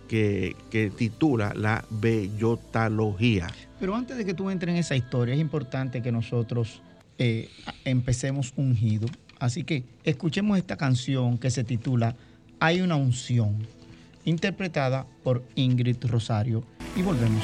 que, 0.08 0.56
titula 0.98 1.54
la 1.56 1.86
bellotalogía. 1.90 3.48
Pero 3.80 3.96
antes 3.96 4.18
de 4.18 4.26
que 4.26 4.34
tú 4.34 4.50
entres 4.50 4.74
en 4.74 4.80
esa 4.80 4.96
historia, 4.96 5.36
es 5.36 5.40
importante 5.40 6.02
que 6.02 6.12
nosotros 6.12 6.82
eh, 7.18 7.50
empecemos 7.86 8.54
ungido. 8.56 9.08
Así 9.40 9.64
que 9.64 9.84
escuchemos 10.04 10.58
esta 10.58 10.78
canción 10.78 11.38
que 11.38 11.52
se 11.52 11.64
titula 11.64 12.16
Hay 12.60 12.82
una 12.82 12.96
unción, 12.96 13.58
interpretada 14.26 15.06
por 15.24 15.44
Ingrid 15.56 16.04
Rosario, 16.06 16.64
y 16.96 17.02
volvemos. 17.02 17.44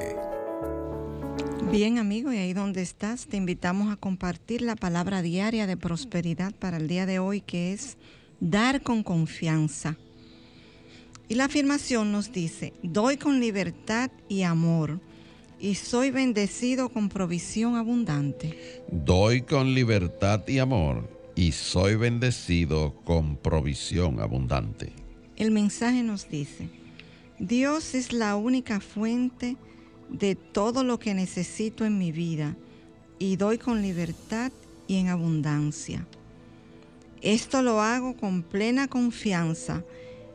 Bien, 1.69 1.99
amigo, 1.99 2.33
y 2.33 2.37
ahí 2.37 2.53
donde 2.53 2.81
estás, 2.81 3.27
te 3.27 3.37
invitamos 3.37 3.93
a 3.93 3.95
compartir 3.95 4.61
la 4.61 4.75
palabra 4.75 5.21
diaria 5.21 5.67
de 5.67 5.77
prosperidad 5.77 6.53
para 6.55 6.77
el 6.77 6.87
día 6.87 7.05
de 7.05 7.19
hoy, 7.19 7.41
que 7.41 7.73
es 7.73 7.97
dar 8.39 8.81
con 8.81 9.03
confianza. 9.03 9.97
Y 11.29 11.35
la 11.35 11.45
afirmación 11.45 12.11
nos 12.11 12.31
dice, 12.31 12.73
doy 12.83 13.17
con 13.17 13.39
libertad 13.39 14.11
y 14.27 14.41
amor, 14.41 14.99
y 15.59 15.75
soy 15.75 16.11
bendecido 16.11 16.89
con 16.89 17.07
provisión 17.07 17.75
abundante. 17.75 18.83
Doy 18.91 19.43
con 19.43 19.73
libertad 19.73 20.45
y 20.47 20.57
amor, 20.57 21.09
y 21.35 21.51
soy 21.51 21.95
bendecido 21.95 22.95
con 23.05 23.37
provisión 23.37 24.19
abundante. 24.19 24.91
El 25.37 25.51
mensaje 25.51 26.03
nos 26.03 26.27
dice, 26.29 26.67
Dios 27.39 27.95
es 27.95 28.11
la 28.11 28.35
única 28.35 28.79
fuente 28.79 29.55
de 29.55 29.70
todo 30.35 30.83
lo 30.83 30.99
que 30.99 31.13
necesito 31.13 31.85
en 31.85 31.97
mi 31.97 32.11
vida 32.11 32.55
y 33.19 33.35
doy 33.35 33.57
con 33.57 33.81
libertad 33.81 34.51
y 34.87 34.97
en 34.97 35.07
abundancia. 35.07 36.07
Esto 37.21 37.61
lo 37.61 37.81
hago 37.81 38.15
con 38.15 38.41
plena 38.41 38.87
confianza 38.87 39.83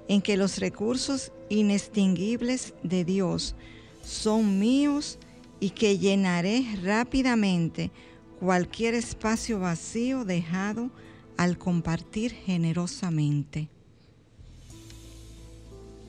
en 0.09 0.23
que 0.23 0.37
los 0.37 0.59
recursos 0.59 1.33
inextinguibles 1.49 2.75
de 2.83 3.05
Dios 3.05 3.57
son 4.05 4.59
míos 4.59 5.19
y 5.59 5.71
que 5.71 5.99
llenaré 5.99 6.65
rápidamente 6.83 7.91
cualquier 8.39 8.95
espacio 8.95 9.59
vacío 9.59 10.25
dejado 10.25 10.91
al 11.37 11.59
compartir 11.59 12.33
generosamente. 12.33 13.69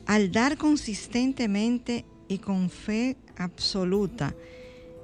Al 0.06 0.30
dar 0.32 0.56
consistentemente 0.56 2.04
y 2.28 2.38
con 2.38 2.70
fe 2.70 3.16
absoluta 3.36 4.34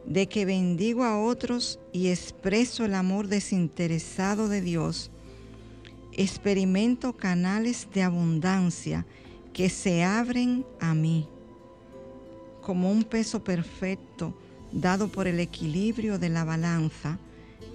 de 0.06 0.26
que 0.28 0.44
bendigo 0.44 1.04
a 1.04 1.18
otros 1.18 1.78
y 1.92 2.08
expreso 2.08 2.84
el 2.84 2.94
amor 2.94 3.28
desinteresado 3.28 4.48
de 4.48 4.60
Dios, 4.60 5.10
experimento 6.12 7.14
canales 7.14 7.88
de 7.92 8.02
abundancia 8.02 9.06
que 9.52 9.70
se 9.70 10.04
abren 10.04 10.64
a 10.80 10.94
mí, 10.94 11.26
como 12.60 12.90
un 12.90 13.04
peso 13.04 13.42
perfecto 13.42 14.34
dado 14.72 15.08
por 15.08 15.26
el 15.26 15.40
equilibrio 15.40 16.18
de 16.18 16.28
la 16.28 16.44
balanza, 16.44 17.18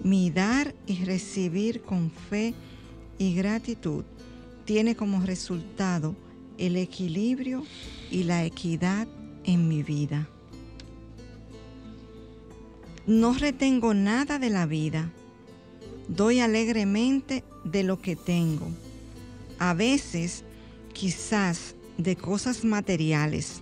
mi 0.04 0.30
dar 0.30 0.76
y 0.86 1.04
recibir 1.04 1.82
con 1.82 2.12
fe 2.12 2.54
y 3.18 3.34
gratitud 3.36 4.06
tiene 4.66 4.96
como 4.96 5.26
resultado 5.26 6.16
el 6.58 6.76
equilibrio 6.76 7.64
y 8.12 8.24
la 8.24 8.46
equidad 8.46 9.08
en 9.50 9.68
mi 9.68 9.82
vida. 9.82 10.30
No 13.08 13.34
retengo 13.34 13.96
nada 13.96 14.38
de 14.38 14.52
la 14.52 14.68
vida. 14.68 15.12
Doy 16.08 16.40
alegremente 16.40 17.44
de 17.64 17.84
lo 17.84 18.00
que 18.00 18.16
tengo. 18.16 18.68
A 19.58 19.74
veces, 19.74 20.44
quizás 20.94 21.76
de 21.98 22.16
cosas 22.16 22.64
materiales. 22.64 23.62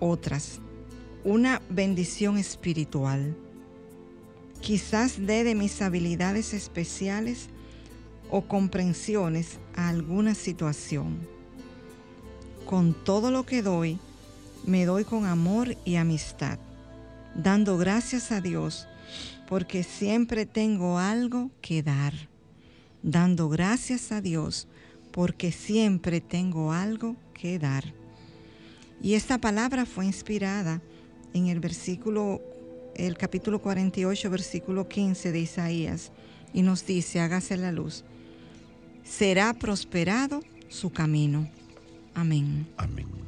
Otras, 0.00 0.60
una 1.22 1.60
bendición 1.68 2.38
espiritual. 2.38 3.36
Quizás 4.62 5.26
dé 5.26 5.44
de 5.44 5.54
mis 5.54 5.82
habilidades 5.82 6.54
especiales 6.54 7.50
o 8.30 8.42
comprensiones 8.42 9.58
a 9.74 9.90
alguna 9.90 10.34
situación. 10.34 11.18
Con 12.64 12.94
todo 12.94 13.30
lo 13.30 13.44
que 13.44 13.62
doy, 13.62 13.98
me 14.66 14.84
doy 14.84 15.04
con 15.04 15.26
amor 15.26 15.76
y 15.84 15.96
amistad 15.96 16.58
dando 17.38 17.78
gracias 17.78 18.32
a 18.32 18.40
Dios 18.40 18.86
porque 19.48 19.82
siempre 19.82 20.44
tengo 20.44 20.98
algo 20.98 21.50
que 21.62 21.82
dar. 21.82 22.12
Dando 23.02 23.48
gracias 23.48 24.12
a 24.12 24.20
Dios 24.20 24.66
porque 25.12 25.52
siempre 25.52 26.20
tengo 26.20 26.72
algo 26.72 27.16
que 27.32 27.58
dar. 27.58 27.84
Y 29.00 29.14
esta 29.14 29.38
palabra 29.38 29.86
fue 29.86 30.04
inspirada 30.04 30.82
en 31.32 31.46
el 31.46 31.60
versículo, 31.60 32.42
el 32.96 33.16
capítulo 33.16 33.62
48, 33.62 34.28
versículo 34.28 34.88
15 34.88 35.30
de 35.32 35.38
Isaías, 35.38 36.10
y 36.52 36.62
nos 36.62 36.84
dice, 36.84 37.20
hágase 37.20 37.56
la 37.56 37.70
luz, 37.70 38.04
será 39.04 39.54
prosperado 39.54 40.40
su 40.68 40.90
camino. 40.90 41.48
Amén. 42.14 42.66
Amén. 42.76 43.27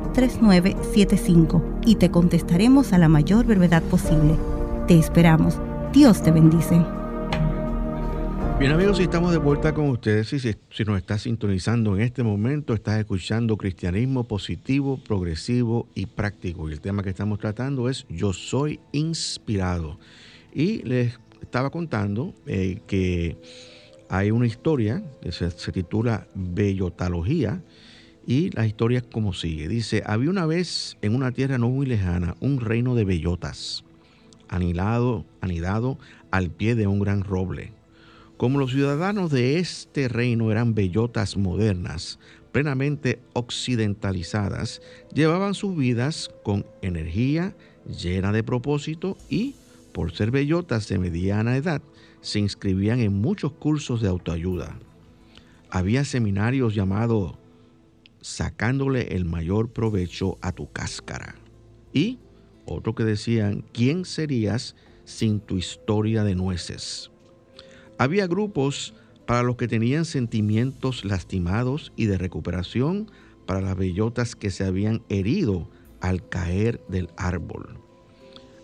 3975 0.13 1.79
y 1.85 1.95
te 1.95 2.11
contestaremos 2.11 2.93
a 2.93 2.97
la 2.97 3.09
mayor 3.09 3.45
brevedad 3.45 3.83
posible. 3.83 4.35
Te 4.87 4.97
esperamos. 4.97 5.59
Dios 5.93 6.21
te 6.23 6.31
bendice. 6.31 6.83
Bien 8.59 8.73
amigos, 8.73 8.97
si 8.97 9.03
estamos 9.03 9.31
de 9.31 9.39
vuelta 9.39 9.73
con 9.73 9.89
ustedes, 9.89 10.27
si, 10.27 10.39
si 10.39 10.83
nos 10.85 10.97
estás 10.99 11.23
sintonizando 11.23 11.95
en 11.95 12.03
este 12.03 12.21
momento, 12.21 12.75
estás 12.75 12.99
escuchando 12.99 13.57
cristianismo 13.57 14.25
positivo, 14.25 14.97
progresivo 14.97 15.87
y 15.95 16.05
práctico. 16.05 16.69
Y 16.69 16.73
el 16.73 16.79
tema 16.79 17.01
que 17.01 17.09
estamos 17.09 17.39
tratando 17.39 17.89
es 17.89 18.05
Yo 18.07 18.33
soy 18.33 18.79
inspirado. 18.91 19.97
Y 20.53 20.83
les 20.83 21.19
estaba 21.41 21.71
contando 21.71 22.35
eh, 22.45 22.81
que 22.85 23.37
hay 24.09 24.29
una 24.29 24.45
historia 24.45 25.01
que 25.21 25.31
se, 25.31 25.49
se 25.49 25.71
titula 25.71 26.27
Bellotalogía, 26.35 27.63
y 28.25 28.49
la 28.51 28.65
historia 28.65 28.99
es 28.99 29.05
como 29.05 29.33
sigue. 29.33 29.67
Dice, 29.67 30.03
había 30.05 30.29
una 30.29 30.45
vez 30.45 30.97
en 31.01 31.15
una 31.15 31.31
tierra 31.31 31.57
no 31.57 31.69
muy 31.69 31.85
lejana 31.85 32.35
un 32.39 32.59
reino 32.59 32.95
de 32.95 33.05
bellotas, 33.05 33.83
anidado, 34.47 35.25
anidado 35.41 35.97
al 36.29 36.49
pie 36.49 36.75
de 36.75 36.87
un 36.87 36.99
gran 36.99 37.23
roble. 37.23 37.73
Como 38.37 38.59
los 38.59 38.71
ciudadanos 38.71 39.31
de 39.31 39.59
este 39.59 40.07
reino 40.07 40.51
eran 40.51 40.73
bellotas 40.73 41.37
modernas, 41.37 42.19
plenamente 42.51 43.19
occidentalizadas, 43.33 44.81
llevaban 45.13 45.53
sus 45.53 45.77
vidas 45.77 46.31
con 46.43 46.65
energía, 46.81 47.55
llena 47.85 48.31
de 48.31 48.43
propósito 48.43 49.17
y, 49.29 49.55
por 49.93 50.11
ser 50.11 50.31
bellotas 50.31 50.87
de 50.87 50.97
mediana 50.97 51.55
edad, 51.55 51.81
se 52.21 52.39
inscribían 52.39 52.99
en 52.99 53.13
muchos 53.13 53.51
cursos 53.51 54.01
de 54.01 54.07
autoayuda. 54.07 54.77
Había 55.69 56.03
seminarios 56.03 56.75
llamados 56.75 57.35
sacándole 58.21 59.15
el 59.15 59.25
mayor 59.25 59.71
provecho 59.71 60.37
a 60.41 60.51
tu 60.51 60.71
cáscara. 60.71 61.35
Y 61.93 62.19
otro 62.65 62.95
que 62.95 63.03
decían, 63.03 63.65
¿quién 63.73 64.05
serías 64.05 64.75
sin 65.03 65.39
tu 65.39 65.57
historia 65.57 66.23
de 66.23 66.35
nueces? 66.35 67.11
Había 67.97 68.27
grupos 68.27 68.93
para 69.25 69.43
los 69.43 69.55
que 69.57 69.67
tenían 69.67 70.05
sentimientos 70.05 71.05
lastimados 71.05 71.91
y 71.95 72.05
de 72.05 72.17
recuperación 72.17 73.11
para 73.45 73.61
las 73.61 73.75
bellotas 73.75 74.35
que 74.35 74.51
se 74.51 74.63
habían 74.63 75.03
herido 75.09 75.69
al 75.99 76.27
caer 76.27 76.81
del 76.87 77.09
árbol. 77.17 77.79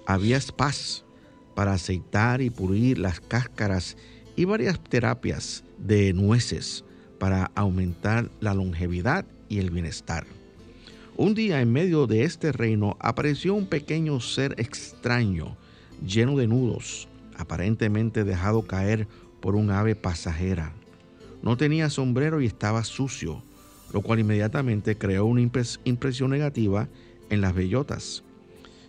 Había 0.06 0.40
spas 0.40 1.06
para 1.56 1.74
aceitar 1.74 2.42
y 2.42 2.50
pulir 2.50 2.98
las 2.98 3.20
cáscaras 3.20 3.98
y 4.36 4.46
varias 4.46 4.82
terapias 4.84 5.64
de 5.78 6.14
nueces 6.14 6.84
para 7.20 7.52
aumentar 7.56 8.30
la 8.40 8.54
longevidad 8.54 9.26
y 9.50 9.60
el 9.60 9.72
bienestar. 9.72 10.26
Un 11.16 11.34
día 11.34 11.62
en 11.62 11.72
medio 11.72 12.06
de 12.06 12.24
este 12.24 12.52
reino 12.52 12.96
apareció 13.00 13.56
un 13.56 13.66
pequeño 13.66 14.20
ser 14.20 14.54
extraño, 14.60 15.58
lleno 16.06 16.38
de 16.38 16.48
nudos, 16.48 17.08
aparentemente 17.38 18.24
dejado 18.24 18.68
caer 18.68 19.08
por 19.40 19.56
un 19.56 19.72
ave 19.72 19.96
pasajera. 19.96 20.74
No 21.42 21.58
tenía 21.58 21.90
sombrero 21.90 22.42
y 22.42 22.46
estaba 22.46 22.84
sucio, 22.84 23.42
lo 23.94 24.02
cual 24.02 24.20
inmediatamente 24.20 24.98
creó 24.98 25.26
una 25.26 25.42
impresión 25.42 26.30
negativa 26.30 26.88
en 27.30 27.42
las 27.42 27.54
bellotas. 27.54 28.24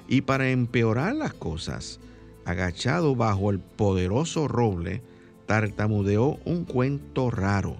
Y 0.08 0.22
para 0.22 0.50
empeorar 0.50 1.14
las 1.14 1.34
cosas, 1.34 2.00
agachado 2.44 3.14
bajo 3.14 3.50
el 3.50 3.58
poderoso 3.58 4.48
roble, 4.48 5.02
tartamudeó 5.46 6.38
un 6.44 6.64
cuento 6.64 7.30
raro. 7.30 7.76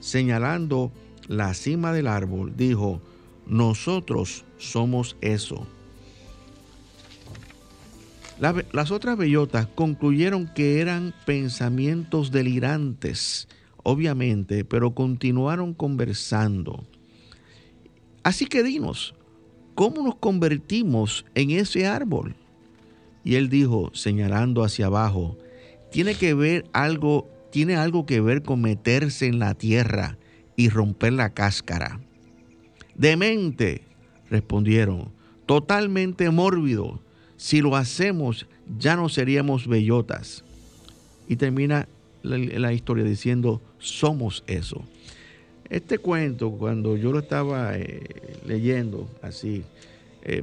Señalando 0.00 0.92
la 1.28 1.52
cima 1.54 1.92
del 1.92 2.06
árbol, 2.06 2.54
dijo, 2.56 3.00
nosotros 3.46 4.44
somos 4.56 5.16
eso. 5.20 5.66
las 8.72 8.90
otras 8.90 9.16
bellotas 9.16 9.66
concluyeron 9.74 10.52
que 10.54 10.80
eran 10.80 11.14
pensamientos 11.26 12.30
delirantes, 12.30 13.48
obviamente, 13.82 14.64
pero 14.64 14.94
continuaron 14.94 15.74
conversando. 15.74 16.84
Así 18.22 18.46
que 18.46 18.62
dinos, 18.62 19.14
¿cómo 19.74 20.02
nos 20.02 20.16
convertimos 20.16 21.24
en 21.34 21.50
ese 21.50 21.86
árbol? 21.86 22.36
Y 23.24 23.34
él 23.34 23.48
dijo, 23.48 23.90
señalando 23.92 24.62
hacia 24.62 24.86
abajo, 24.86 25.36
tiene 25.90 26.14
que 26.14 26.34
ver 26.34 26.64
algo, 26.72 27.28
tiene 27.50 27.76
algo 27.76 28.06
que 28.06 28.20
ver 28.20 28.42
con 28.42 28.60
meterse 28.60 29.26
en 29.26 29.38
la 29.38 29.54
tierra 29.54 30.17
y 30.58 30.70
romper 30.70 31.12
la 31.12 31.30
cáscara. 31.30 32.00
Demente, 32.96 33.82
respondieron, 34.28 35.08
totalmente 35.46 36.28
mórbido. 36.30 37.00
Si 37.36 37.60
lo 37.60 37.76
hacemos, 37.76 38.48
ya 38.76 38.96
no 38.96 39.08
seríamos 39.08 39.68
bellotas. 39.68 40.42
Y 41.28 41.36
termina 41.36 41.86
la, 42.22 42.72
historia 42.72 43.04
diciendo, 43.04 43.62
somos 43.78 44.42
eso. 44.48 44.82
Este 45.70 45.98
cuento, 45.98 46.50
cuando 46.50 46.96
yo 46.96 47.12
lo 47.12 47.20
estaba 47.20 47.76
eh, 47.76 48.40
leyendo 48.44 49.08
así, 49.22 49.62
eh, 50.22 50.42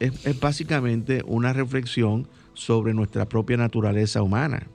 es, 0.00 0.38
básicamente 0.38 1.22
una 1.26 1.54
reflexión 1.54 2.28
sobre 2.52 2.92
nuestra 2.92 3.26
propia 3.26 3.56
naturaleza 3.56 4.20
humana. 4.20 4.66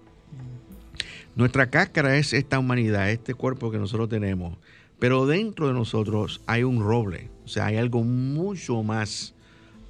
Nuestra 1.35 1.69
cáscara 1.69 2.17
es 2.17 2.33
esta 2.33 2.57
humanidad, 2.57 3.11
este 3.11 3.35
cuerpo 3.35 3.69
que 3.69 3.77
nosotros 3.77 4.09
tenemos, 4.09 4.57
pero 5.01 5.25
dentro 5.25 5.67
de 5.67 5.73
nosotros 5.73 6.41
hay 6.45 6.61
un 6.61 6.79
roble, 6.79 7.31
o 7.43 7.47
sea, 7.47 7.65
hay 7.65 7.77
algo 7.77 8.03
mucho 8.03 8.83
más, 8.83 9.33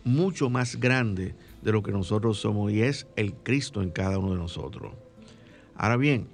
mucho 0.06 0.50
más 0.50 0.80
grande 0.80 1.36
de 1.62 1.74
lo 1.74 1.84
que 1.84 1.92
nosotros 1.92 2.40
somos 2.40 2.72
y 2.72 2.82
es 2.82 3.08
el 3.18 3.34
Cristo 3.34 3.82
en 3.82 3.90
cada 3.90 4.20
uno 4.20 4.32
de 4.32 4.38
nosotros. 4.38 4.94
Ahora 5.76 5.98
bien, 5.98 6.28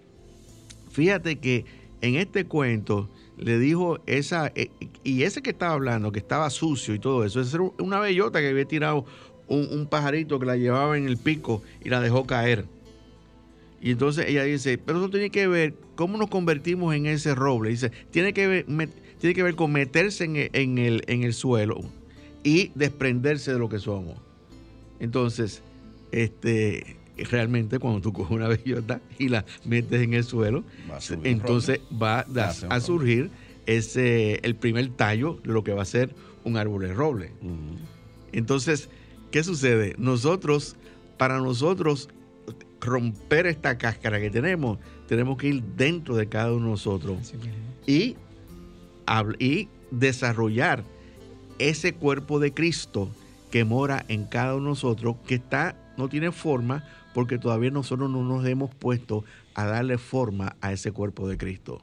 fíjate 0.91 1.37
que 1.37 1.65
en 2.01 2.17
este 2.17 2.45
cuento 2.45 3.09
le 3.35 3.57
dijo 3.57 3.97
esa, 4.05 4.51
eh, 4.53 4.69
y 5.03 5.23
ese 5.23 5.41
que 5.41 5.49
estaba 5.49 5.73
hablando, 5.73 6.11
que 6.11 6.19
estaba 6.19 6.47
sucio 6.51 6.93
y 6.93 6.99
todo 6.99 7.25
eso, 7.25 7.41
es 7.41 7.57
una 7.79 7.99
bellota 7.99 8.41
que 8.41 8.49
había 8.49 8.65
tirado 8.65 9.05
un, 9.47 9.87
pajarito 9.87 10.37
que 10.37 10.45
la 10.45 10.55
llevaba 10.55 10.99
en 10.99 11.07
el 11.07 11.17
pico 11.17 11.63
y 11.83 11.89
la 11.89 11.99
dejó 11.99 12.27
caer. 12.27 12.65
Y 13.81 13.91
entonces 13.91 14.25
ella 14.27 14.43
dice, 14.43 14.77
pero 14.77 14.99
eso 14.99 15.09
tiene 15.09 15.29
que 15.29 15.47
ver 15.47 15.75
cómo 15.95 16.17
nos 16.17 16.29
convertimos 16.29 16.95
en 16.95 17.05
ese 17.05 17.35
roble. 17.35 17.69
Dice, 17.69 17.91
tiene 18.11 18.33
que 18.33 18.47
ver, 18.47 18.65
tiene 19.19 19.35
que 19.35 19.43
ver 19.43 19.55
con 19.55 19.71
meterse 19.71 20.23
en, 20.23 20.77
el, 20.77 21.03
en 21.07 21.23
el 21.23 21.33
suelo 21.33 21.79
y 22.43 22.71
desprenderse 22.75 23.53
de 23.53 23.59
lo 23.59 23.69
que 23.69 23.79
somos. 23.79 24.17
Entonces, 24.99 25.61
este, 26.11 26.97
realmente 27.25 27.79
cuando 27.79 28.01
tú 28.01 28.13
coges 28.13 28.35
una 28.35 28.47
bellota 28.47 29.01
y 29.17 29.29
la 29.29 29.45
metes 29.65 30.01
en 30.01 30.13
el 30.13 30.23
suelo, 30.23 30.63
entonces 31.23 31.81
va 31.91 32.25
a, 32.69 32.79
surgir 32.79 33.29
ese, 33.65 34.39
el 34.43 34.55
primer 34.55 34.89
tallo 34.89 35.39
de 35.43 35.53
lo 35.53 35.63
que 35.63 35.73
va 35.73 35.83
a 35.83 35.85
ser 35.85 36.15
un 36.43 36.57
árbol 36.57 36.83
de 36.83 36.93
roble. 36.93 37.31
Entonces, 38.31 38.89
¿qué 39.31 39.43
sucede? 39.43 39.95
Nosotros, 39.97 40.75
para 41.17 41.39
nosotros 41.39 42.09
romper 42.87 43.45
esta 43.45 43.77
cáscara 43.77 44.19
que 44.19 44.29
tenemos, 44.29 44.79
tenemos 45.07 45.37
que 45.37 45.49
ir 45.49 45.63
dentro 45.75 46.15
de 46.15 46.27
cada 46.27 46.53
uno 46.53 46.65
de 46.65 46.71
nosotros 46.71 47.33
y, 47.85 48.15
y 49.39 49.69
desarrollar 49.91 50.83
ese 51.59 51.93
cuerpo 51.93 52.39
de 52.39 52.53
Cristo 52.53 53.09
que 53.51 53.63
mora 53.65 54.05
en 54.07 54.25
cada 54.25 54.55
uno 54.55 54.63
de 54.63 54.69
nosotros, 54.69 55.17
que 55.27 55.35
está, 55.35 55.75
no 55.97 56.09
tiene 56.09 56.31
forma, 56.31 56.83
porque 57.13 57.37
todavía 57.37 57.71
nosotros 57.71 58.09
no 58.09 58.23
nos 58.23 58.45
hemos 58.45 58.73
puesto 58.73 59.23
a 59.53 59.65
darle 59.65 59.97
forma 59.97 60.55
a 60.61 60.71
ese 60.71 60.91
cuerpo 60.91 61.27
de 61.27 61.37
Cristo. 61.37 61.81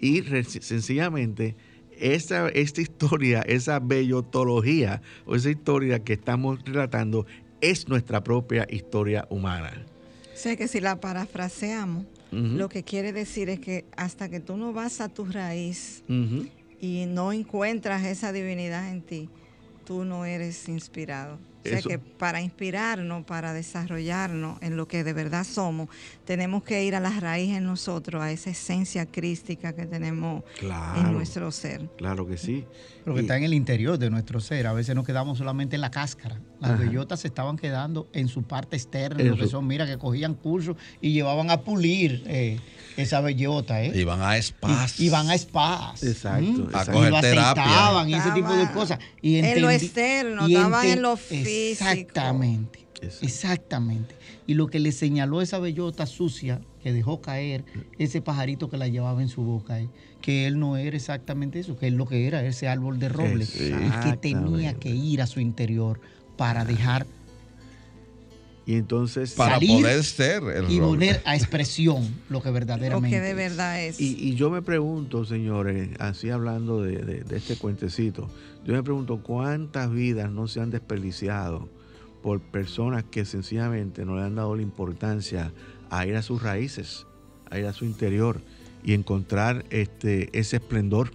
Y 0.00 0.22
sencillamente, 0.22 1.56
esa, 1.98 2.48
esta 2.48 2.80
historia, 2.80 3.42
esa 3.42 3.78
bellotología 3.78 5.02
o 5.26 5.36
esa 5.36 5.50
historia 5.50 6.02
que 6.02 6.14
estamos 6.14 6.58
relatando 6.64 7.26
es 7.60 7.88
nuestra 7.88 8.24
propia 8.24 8.66
historia 8.70 9.26
humana. 9.30 9.84
Sé 10.34 10.56
que 10.56 10.68
si 10.68 10.80
la 10.80 11.00
parafraseamos, 11.00 12.04
lo 12.30 12.68
que 12.68 12.82
quiere 12.82 13.12
decir 13.12 13.48
es 13.50 13.60
que 13.60 13.84
hasta 13.96 14.28
que 14.28 14.40
tú 14.40 14.56
no 14.56 14.72
vas 14.72 15.00
a 15.00 15.08
tu 15.08 15.26
raíz 15.26 16.02
y 16.80 17.06
no 17.06 17.32
encuentras 17.32 18.04
esa 18.04 18.32
divinidad 18.32 18.90
en 18.90 19.02
ti, 19.02 19.28
tú 19.84 20.04
no 20.04 20.24
eres 20.24 20.68
inspirado. 20.68 21.38
O 21.64 21.68
sea 21.68 21.80
que 21.80 21.98
para 21.98 22.40
inspirarnos, 22.40 23.24
para 23.24 23.52
desarrollarnos 23.52 24.60
en 24.62 24.76
lo 24.76 24.88
que 24.88 25.04
de 25.04 25.12
verdad 25.12 25.44
somos, 25.44 25.88
tenemos 26.24 26.64
que 26.64 26.84
ir 26.84 26.96
a 26.96 27.00
las 27.00 27.20
raíces 27.20 27.58
en 27.58 27.64
nosotros, 27.64 28.20
a 28.20 28.32
esa 28.32 28.50
esencia 28.50 29.06
crística 29.06 29.72
que 29.72 29.86
tenemos 29.86 30.42
en 30.60 31.12
nuestro 31.12 31.52
ser. 31.52 31.88
Claro 31.98 32.26
que 32.26 32.36
sí. 32.36 32.64
Lo 33.04 33.14
que 33.14 33.20
está 33.20 33.36
en 33.36 33.44
el 33.44 33.54
interior 33.54 33.98
de 33.98 34.10
nuestro 34.10 34.40
ser. 34.40 34.66
A 34.66 34.72
veces 34.72 34.94
nos 34.94 35.04
quedamos 35.04 35.38
solamente 35.38 35.76
en 35.76 35.80
la 35.80 35.90
cáscara. 35.90 36.40
Las 36.60 36.78
bellotas 36.78 37.20
se 37.20 37.28
estaban 37.28 37.56
quedando 37.56 38.08
en 38.12 38.28
su 38.28 38.44
parte 38.44 38.76
externa, 38.76 39.22
lo 39.22 39.36
que 39.36 39.48
son, 39.48 39.66
mira, 39.66 39.86
que 39.86 39.98
cogían 39.98 40.34
cursos 40.34 40.76
y 41.00 41.12
llevaban 41.12 41.50
a 41.50 41.62
pulir. 41.62 42.22
Eh, 42.26 42.60
esa 42.96 43.20
bellota, 43.20 43.82
¿eh? 43.82 43.92
Iban 43.98 44.20
a 44.20 44.40
spas. 44.40 45.00
iban 45.00 45.30
a 45.30 45.38
spas. 45.38 46.02
Exacto. 46.02 46.68
A 46.72 46.84
coger 46.84 47.20
terapia. 47.20 48.04
y 48.06 48.14
ese 48.14 48.30
tipo 48.32 48.52
de 48.52 48.70
cosas. 48.70 48.98
Y 49.20 49.36
en 49.36 49.62
lo 49.62 49.70
externo, 49.70 50.46
estaban 50.46 50.86
en 50.86 51.02
lo 51.02 51.16
físico. 51.16 51.88
Exactamente. 51.88 52.86
Exactamente. 53.20 54.14
Y 54.46 54.54
lo 54.54 54.68
que 54.68 54.78
le 54.78 54.92
señaló 54.92 55.42
esa 55.42 55.58
bellota 55.58 56.06
sucia 56.06 56.60
que 56.82 56.92
dejó 56.92 57.20
caer 57.20 57.64
ese 57.98 58.20
pajarito 58.20 58.68
que 58.68 58.76
la 58.76 58.88
llevaba 58.88 59.22
en 59.22 59.28
su 59.28 59.42
boca, 59.42 59.80
¿eh? 59.80 59.88
que 60.20 60.46
él 60.46 60.58
no 60.58 60.76
era 60.76 60.96
exactamente 60.96 61.60
eso, 61.60 61.78
que 61.78 61.86
él 61.86 61.94
lo 61.94 62.06
que 62.06 62.26
era, 62.26 62.44
ese 62.44 62.68
árbol 62.68 62.98
de 62.98 63.08
roble, 63.08 63.44
y 63.44 63.90
que 64.04 64.16
tenía 64.16 64.74
que 64.74 64.90
ir 64.90 65.22
a 65.22 65.26
su 65.26 65.40
interior 65.40 66.00
para 66.36 66.64
dejar 66.64 67.06
y 68.64 68.74
entonces 68.76 69.32
para 69.32 69.58
poder 69.58 70.04
ser 70.04 70.42
el 70.44 70.70
y 70.70 70.78
poner 70.78 71.20
a 71.24 71.34
expresión 71.34 72.08
lo 72.28 72.42
que 72.42 72.50
verdaderamente 72.50 73.08
lo 73.08 73.10
que 73.10 73.20
de 73.20 73.34
verdad 73.34 73.82
es. 73.82 74.00
Y, 74.00 74.34
yo 74.36 74.50
me 74.50 74.62
pregunto, 74.62 75.24
señores, 75.24 75.90
así 75.98 76.30
hablando 76.30 76.80
de, 76.80 77.24
este 77.30 77.56
cuentecito, 77.56 78.30
yo 78.64 78.74
me 78.74 78.82
pregunto 78.82 79.20
cuántas 79.22 79.90
vidas 79.90 80.30
no 80.30 80.46
se 80.46 80.60
han 80.60 80.70
desperdiciado 80.70 81.68
por 82.22 82.40
personas 82.40 83.02
que 83.02 83.24
sencillamente 83.24 84.04
no 84.04 84.16
le 84.16 84.22
han 84.22 84.36
dado 84.36 84.54
la 84.54 84.62
importancia 84.62 85.52
a 85.92 86.06
ir 86.06 86.16
a 86.16 86.22
sus 86.22 86.42
raíces, 86.42 87.06
a 87.50 87.58
ir 87.58 87.66
a 87.66 87.74
su 87.74 87.84
interior 87.84 88.40
y 88.82 88.94
encontrar 88.94 89.66
este, 89.68 90.30
ese 90.36 90.56
esplendor 90.56 91.10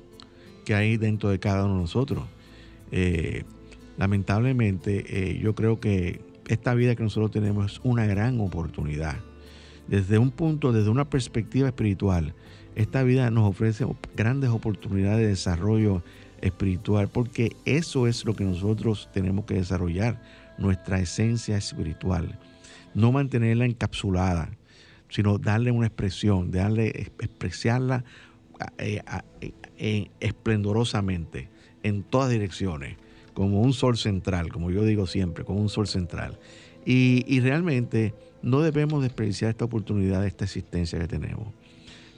que 0.66 0.76
hay 0.76 0.98
dentro 0.98 1.30
de 1.30 1.40
cada 1.40 1.66
uno 1.66 1.74
de 1.74 1.82
nosotros. 1.82 2.26
Eh, 2.92 3.44
lamentablemente, 3.98 5.32
eh, 5.32 5.40
yo 5.40 5.56
creo 5.56 5.80
que 5.80 6.22
esta 6.48 6.76
vida 6.76 6.96
que 6.96 7.02
nosotros 7.02 7.32
tenemos 7.32 7.74
es 7.74 7.82
una 7.84 8.06
gran 8.06 8.40
oportunidad. 8.40 9.16
Desde 9.88 10.20
un 10.20 10.30
punto, 10.30 10.72
desde 10.72 10.92
una 10.92 11.10
perspectiva 11.10 11.68
espiritual, 11.68 12.36
esta 12.76 13.02
vida 13.02 13.32
nos 13.32 13.50
ofrece 13.50 13.84
grandes 14.16 14.52
oportunidades 14.52 15.22
de 15.22 15.28
desarrollo 15.28 16.04
espiritual, 16.40 17.08
porque 17.08 17.56
eso 17.66 18.06
es 18.06 18.24
lo 18.26 18.36
que 18.36 18.44
nosotros 18.44 19.10
tenemos 19.12 19.46
que 19.46 19.56
desarrollar, 19.56 20.22
nuestra 20.60 21.00
esencia 21.00 21.58
espiritual. 21.58 22.38
No 22.94 23.12
mantenerla 23.12 23.66
encapsulada, 23.66 24.52
sino 25.10 25.38
darle 25.38 25.72
una 25.72 25.88
expresión, 25.88 26.52
darle, 26.52 26.88
expresarla 27.20 28.04
eh, 28.80 29.02
eh, 29.78 30.10
esplendorosamente 30.20 31.50
en 31.84 32.04
todas 32.04 32.30
direcciones 32.30 32.98
como 33.38 33.62
un 33.62 33.74
sol 33.74 33.98
central, 33.98 34.52
como 34.52 34.72
yo 34.72 34.84
digo 34.84 35.06
siempre, 35.06 35.44
como 35.44 35.62
un 35.62 35.70
sol 35.70 35.88
central. 35.88 36.40
Y, 36.86 37.40
realmente 37.42 38.16
no 38.42 38.62
debemos 38.62 39.04
desperdiciar 39.04 39.52
esta 39.52 39.66
oportunidad, 39.66 40.26
esta 40.26 40.46
existencia 40.46 40.98
que 40.98 41.08
tenemos. 41.08 41.50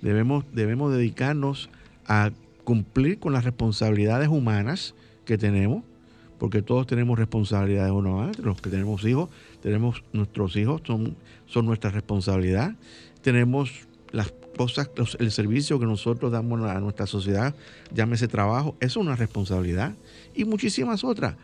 Debemos, 0.01 0.45
dedicarnos 0.53 1.69
a 2.05 2.31
cumplir 2.63 3.19
con 3.19 3.33
las 3.33 3.43
responsabilidades 3.43 4.29
humanas 4.29 4.95
que 5.25 5.37
tenemos, 5.37 5.83
porque 6.37 6.61
todos 6.61 6.87
tenemos 6.87 7.19
responsabilidades 7.19 7.91
uno 7.91 8.21
a 8.21 8.27
otro. 8.27 8.45
Los 8.45 8.61
que 8.61 8.69
tenemos 8.69 9.03
hijos, 9.03 9.29
tenemos 9.61 10.03
nuestros 10.13 10.55
hijos, 10.55 10.81
son, 10.85 11.15
son 11.45 11.65
nuestra 11.65 11.91
responsabilidad. 11.91 12.75
Tenemos 13.21 13.87
las 14.11 14.33
cosas, 14.57 14.89
el 15.19 15.31
servicio 15.31 15.79
que 15.79 15.85
nosotros 15.85 16.31
damos 16.31 16.61
a 16.63 16.79
nuestra 16.79 17.07
sociedad, 17.07 17.55
llámese 17.93 18.27
trabajo, 18.27 18.75
es 18.79 18.97
una 18.97 19.15
responsabilidad. 19.15 19.93
Y 20.35 20.45
muchísimas 20.45 21.03
otras. 21.03 21.35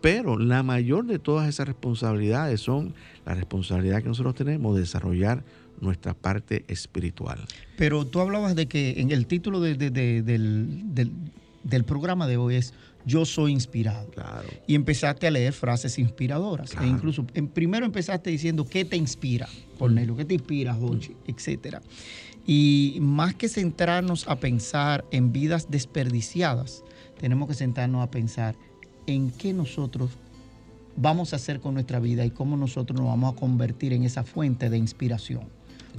Pero 0.00 0.38
la 0.38 0.62
mayor 0.62 1.06
de 1.06 1.18
todas 1.18 1.48
esas 1.48 1.66
responsabilidades 1.66 2.60
son 2.60 2.94
la 3.24 3.34
responsabilidad 3.34 4.02
que 4.02 4.08
nosotros 4.08 4.34
tenemos 4.34 4.74
de 4.74 4.82
desarrollar 4.82 5.42
nuestra 5.80 6.14
parte 6.14 6.64
espiritual. 6.68 7.38
Pero 7.76 8.06
tú 8.06 8.20
hablabas 8.20 8.54
de 8.54 8.66
que 8.66 9.00
en 9.00 9.10
el 9.10 9.26
título 9.26 9.60
del, 9.60 9.78
del, 9.78 11.84
programa 11.84 12.26
de 12.26 12.36
hoy 12.36 12.56
es 12.56 12.74
Yo 13.06 13.24
soy 13.24 13.52
inspirado. 13.52 14.06
Claro. 14.08 14.48
Y 14.66 14.74
empezaste 14.74 15.26
a 15.26 15.30
leer 15.30 15.52
frases 15.52 15.98
inspiradoras. 15.98 16.74
E 16.80 16.86
incluso 16.86 17.26
en, 17.34 17.48
primero 17.48 17.84
empezaste 17.84 18.30
diciendo 18.30 18.64
qué 18.64 18.84
te 18.84 18.96
inspira, 18.96 19.48
Cornelio, 19.78 20.16
qué 20.16 20.24
te 20.24 20.34
inspira, 20.34 20.74
Jochi, 20.74 21.14
etcétera. 21.26 21.82
Y 22.46 22.98
más 23.00 23.34
que 23.34 23.48
centrarnos 23.48 24.28
a 24.28 24.36
pensar 24.36 25.04
en 25.10 25.32
vidas 25.32 25.70
desperdiciadas, 25.70 26.82
tenemos 27.18 27.48
que 27.48 27.54
sentarnos 27.54 28.02
a 28.02 28.10
pensar 28.10 28.54
en 29.06 29.30
qué 29.30 29.52
nosotros 29.52 30.10
vamos 30.96 31.32
a 31.32 31.36
hacer 31.36 31.60
con 31.60 31.74
nuestra 31.74 32.00
vida 32.00 32.24
y 32.24 32.30
cómo 32.30 32.56
nosotros 32.56 32.98
nos 32.98 33.08
vamos 33.08 33.32
a 33.32 33.36
convertir 33.36 33.92
en 33.92 34.04
esa 34.04 34.24
fuente 34.24 34.70
de 34.70 34.78
inspiración. 34.78 35.42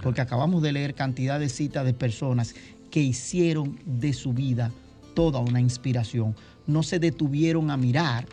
Porque 0.03 0.21
acabamos 0.21 0.61
de 0.61 0.73
leer 0.73 0.93
cantidad 0.93 1.39
de 1.39 1.49
citas 1.49 1.85
de 1.85 1.93
personas 1.93 2.55
que 2.91 3.01
hicieron 3.01 3.79
de 3.85 4.13
su 4.13 4.33
vida 4.33 4.71
toda 5.13 5.39
una 5.39 5.61
inspiración. 5.61 6.35
No 6.67 6.83
se 6.83 6.99
detuvieron 6.99 7.71
a 7.71 7.77
mirar 7.77 8.25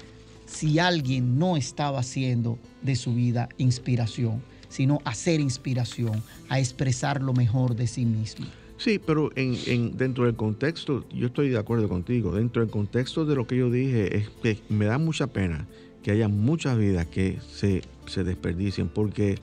si 0.46 0.78
alguien 0.78 1.38
no 1.38 1.56
estaba 1.56 2.00
haciendo 2.00 2.58
de 2.82 2.96
su 2.96 3.14
vida 3.14 3.48
inspiración, 3.58 4.42
sino 4.68 5.00
hacer 5.04 5.40
inspiración, 5.40 6.22
a 6.48 6.58
expresar 6.58 7.22
lo 7.22 7.32
mejor 7.32 7.76
de 7.76 7.86
sí 7.86 8.04
mismo. 8.04 8.46
Sí, 8.78 8.98
pero 8.98 9.30
en, 9.36 9.96
dentro 9.96 10.24
del 10.24 10.34
contexto, 10.34 11.04
yo 11.14 11.28
estoy 11.28 11.50
de 11.50 11.58
acuerdo 11.58 11.88
contigo, 11.88 12.34
dentro 12.34 12.62
del 12.62 12.70
contexto 12.70 13.24
de 13.24 13.36
lo 13.36 13.46
que 13.46 13.56
yo 13.56 13.70
dije, 13.70 14.16
es 14.16 14.28
que 14.42 14.58
me 14.68 14.86
da 14.86 14.98
mucha 14.98 15.28
pena 15.28 15.66
que 16.02 16.10
haya 16.10 16.28
muchas 16.28 16.76
vidas 16.76 17.06
que 17.06 17.38
se, 17.48 17.82
desperdicien, 18.24 18.88
porque, 18.88 19.38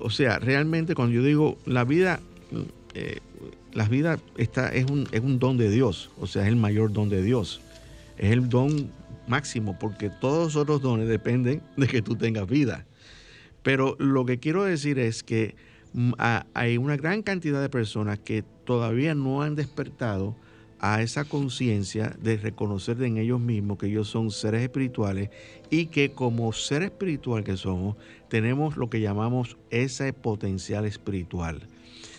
o 0.00 0.10
sea, 0.10 0.38
realmente 0.38 0.94
cuando 0.94 1.14
yo 1.14 1.22
digo 1.22 1.58
la 1.64 1.84
vida, 1.84 2.20
eh, 2.94 3.20
la 3.72 3.88
vida 3.88 4.18
está, 4.36 4.68
es, 4.70 4.90
un, 4.90 5.06
es 5.12 5.20
un 5.20 5.38
don 5.38 5.56
de 5.56 5.70
Dios, 5.70 6.10
o 6.18 6.26
sea, 6.26 6.42
es 6.42 6.48
el 6.48 6.56
mayor 6.56 6.92
don 6.92 7.08
de 7.08 7.22
Dios, 7.22 7.60
es 8.20 8.30
el 8.30 8.50
don 8.50 8.92
máximo, 9.26 9.78
porque 9.78 10.10
todos 10.10 10.54
los 10.54 10.56
otros 10.56 10.82
dones 10.82 11.08
dependen 11.08 11.62
de 11.76 11.86
que 11.86 12.02
tú 12.02 12.16
tengas 12.16 12.46
vida. 12.46 12.84
Pero 13.62 13.96
lo 13.98 14.26
que 14.26 14.38
quiero 14.38 14.64
decir 14.64 14.98
es 14.98 15.22
que 15.22 15.56
hay 16.54 16.76
una 16.76 16.96
gran 16.96 17.22
cantidad 17.22 17.62
de 17.62 17.70
personas 17.70 18.18
que 18.18 18.44
todavía 18.64 19.14
no 19.14 19.42
han 19.42 19.56
despertado 19.56 20.36
a 20.80 21.02
esa 21.02 21.24
conciencia 21.24 22.14
de 22.20 22.36
reconocer 22.36 23.02
en 23.02 23.16
ellos 23.16 23.40
mismos 23.40 23.78
que 23.78 23.86
ellos 23.86 24.08
son 24.08 24.30
seres 24.30 24.62
espirituales 24.62 25.30
y 25.70 25.86
que 25.86 26.12
como 26.12 26.52
ser 26.52 26.82
espiritual 26.82 27.42
que 27.42 27.56
somos, 27.56 27.96
tenemos 28.28 28.76
lo 28.76 28.90
que 28.90 29.00
llamamos 29.00 29.56
ese 29.70 30.12
potencial 30.12 30.84
espiritual. 30.84 31.66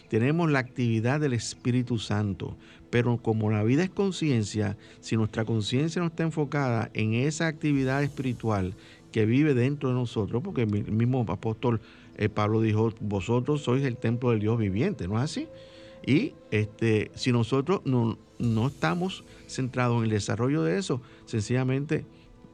Tenemos 0.10 0.52
la 0.52 0.60
actividad 0.60 1.20
del 1.20 1.34
Espíritu 1.34 1.98
Santo, 1.98 2.58
pero 2.92 3.18
como 3.18 3.50
la 3.50 3.64
vida 3.64 3.84
es 3.84 3.90
conciencia, 3.90 4.78
si 5.00 5.18
nuestra 5.18 5.46
conciencia 5.46 6.02
no 6.02 6.10
está 6.10 6.24
enfocada 6.24 6.92
en 6.94 7.16
esa 7.16 7.48
actividad 7.48 8.04
espiritual 8.04 8.76
que 9.12 9.26
vive 9.26 9.56
dentro 9.56 9.90
de 9.90 9.96
nosotros, 9.96 10.44
porque 10.44 10.64
el 10.64 10.92
mismo 10.92 11.26
apóstol 11.28 11.82
eh, 12.18 12.30
Pablo 12.30 12.62
dijo, 12.62 12.94
vosotros 13.00 13.64
sois 13.64 13.84
el 13.84 13.98
templo 13.98 14.30
del 14.30 14.42
Dios 14.42 14.60
viviente, 14.60 15.08
¿no 15.08 15.18
es 15.18 15.24
así? 15.24 15.48
Y 16.06 16.34
este, 16.52 17.12
si 17.16 17.32
nosotros 17.32 17.82
no, 17.86 18.20
no 18.38 18.68
estamos 18.68 19.24
centrados 19.48 19.98
en 20.00 20.04
el 20.06 20.10
desarrollo 20.10 20.64
de 20.64 20.78
eso, 20.78 21.02
sencillamente, 21.26 22.06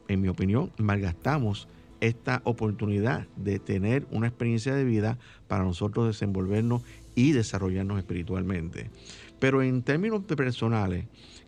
en 0.07 0.21
mi 0.21 0.27
opinión, 0.27 0.71
malgastamos 0.77 1.67
esta 2.01 2.41
oportunidad 2.43 3.27
de 3.35 3.59
tener 3.59 4.05
una 4.11 4.27
experiencia 4.27 4.73
de 4.75 4.83
vida 4.83 5.17
para 5.47 5.63
nosotros 5.63 6.07
desenvolvernos 6.07 6.83
y 7.15 7.31
desarrollarnos 7.31 7.97
espiritualmente. 7.97 8.89
Pero 9.39 9.61
en 9.61 9.83
términos 9.83 10.23
personales, 10.23 11.05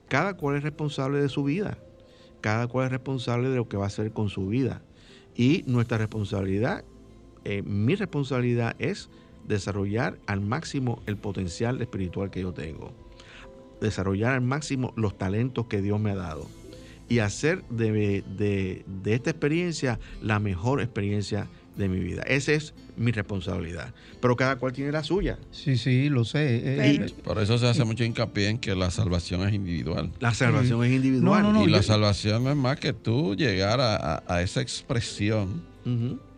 cada 0.08 0.36
cual 0.36 0.58
es 0.58 0.64
responsable 0.64 1.20
de 1.22 1.30
su 1.30 1.44
vida, 1.44 1.78
cada 2.42 2.68
cual 2.68 2.86
es 2.86 2.92
responsable 2.92 3.50
de 3.50 3.58
lo 3.58 3.68
que 3.68 3.78
va 3.78 3.86
a 3.86 3.88
hacer 3.88 4.12
con 4.12 4.30
su 4.30 4.48
vida. 4.48 4.82
Y 5.36 5.64
nuestra 5.68 5.98
responsabilidad 5.98 6.84
eh, 7.46 7.62
mi 7.64 7.96
responsabilidad 7.96 8.76
es 8.80 9.10
desarrollar 9.48 10.20
al 10.28 10.42
máximo 10.42 11.02
el 11.06 11.18
potencial 11.18 11.82
espiritual 11.82 12.30
que 12.30 12.42
yo 12.42 12.54
tengo, 12.54 12.92
desarrollar 13.82 14.34
al 14.34 14.42
máximo 14.42 14.94
los 14.96 15.18
talentos 15.18 15.68
que 15.68 15.82
Dios 15.82 16.00
me 16.00 16.12
ha 16.12 16.16
dado 16.16 16.59
y 17.10 17.20
hacer 17.20 17.64
de, 17.70 18.86
esta 19.06 19.32
experiencia 19.32 20.00
la 20.22 20.40
mejor 20.40 20.82
experiencia 20.82 21.48
de 21.76 21.90
mi 21.90 22.00
vida. 22.00 22.22
Esa 22.24 22.54
es 22.54 22.74
mi 22.98 23.12
responsabilidad. 23.12 23.94
Pero 24.22 24.36
cada 24.36 24.58
cual 24.58 24.74
tiene 24.74 24.92
la 24.92 25.04
suya. 25.04 25.40
Sí, 25.52 25.78
sí, 25.78 26.10
lo 26.10 26.26
sé. 26.26 26.62
Eh, 26.64 27.14
por 27.24 27.40
eso 27.40 27.58
se 27.58 27.68
hace 27.68 27.84
mucho 27.86 28.04
hincapié 28.04 28.50
en 28.50 28.58
que 28.60 28.76
la 28.76 28.92
salvación 28.92 29.48
es 29.48 29.54
individual. 29.54 30.12
La 30.20 30.34
salvación 30.34 30.84
es 30.84 30.92
individual. 30.92 31.68
y 31.68 31.70
la 31.70 31.82
salvación 31.82 32.44
no 32.44 32.52
es 32.52 32.58
más 32.58 32.80
que 32.80 32.94
tú 32.94 33.36
llegar 33.36 33.80
a, 33.82 34.42
esa 34.42 34.62
expresión 34.62 35.64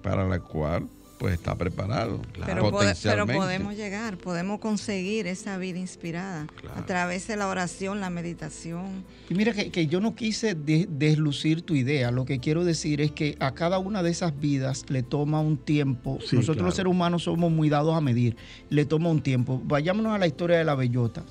para 0.01 0.27
la 0.27 0.39
cual 0.39 0.87
pues 1.21 1.35
está 1.35 1.55
preparado. 1.55 2.19
Pero, 2.47 2.71
podemos 2.71 3.75
llegar, 3.75 4.17
podemos 4.17 4.59
conseguir 4.59 5.27
esa 5.27 5.59
vida 5.59 5.77
inspirada 5.77 6.47
a 6.75 6.83
través 6.87 7.27
de 7.27 7.35
la 7.35 7.47
oración, 7.47 8.01
la 8.01 8.09
meditación. 8.09 9.05
Y 9.29 9.35
mira 9.35 9.53
que, 9.53 9.85
yo 9.85 10.01
no 10.01 10.15
quise 10.15 10.55
deslucir 10.55 11.61
tu 11.61 11.75
idea, 11.75 12.09
lo 12.09 12.25
que 12.25 12.39
quiero 12.39 12.65
decir 12.65 13.01
es 13.01 13.11
que 13.11 13.37
a 13.39 13.51
cada 13.51 13.77
una 13.77 14.01
de 14.01 14.09
esas 14.09 14.39
vidas 14.39 14.85
le 14.89 15.03
toma 15.03 15.41
un 15.41 15.57
tiempo, 15.57 16.17
nosotros 16.31 16.65
los 16.65 16.73
seres 16.73 16.89
humanos 16.89 17.25
somos 17.25 17.51
muy 17.51 17.69
dados 17.69 17.95
a 17.95 18.01
medir, 18.01 18.35
le 18.71 18.85
toma 18.85 19.09
un 19.09 19.21
tiempo. 19.21 19.61
Vayámonos 19.63 20.13
a 20.13 20.17
la 20.17 20.25
historia 20.25 20.57
de 20.57 20.63
la 20.63 20.73
bellota. 20.73 21.23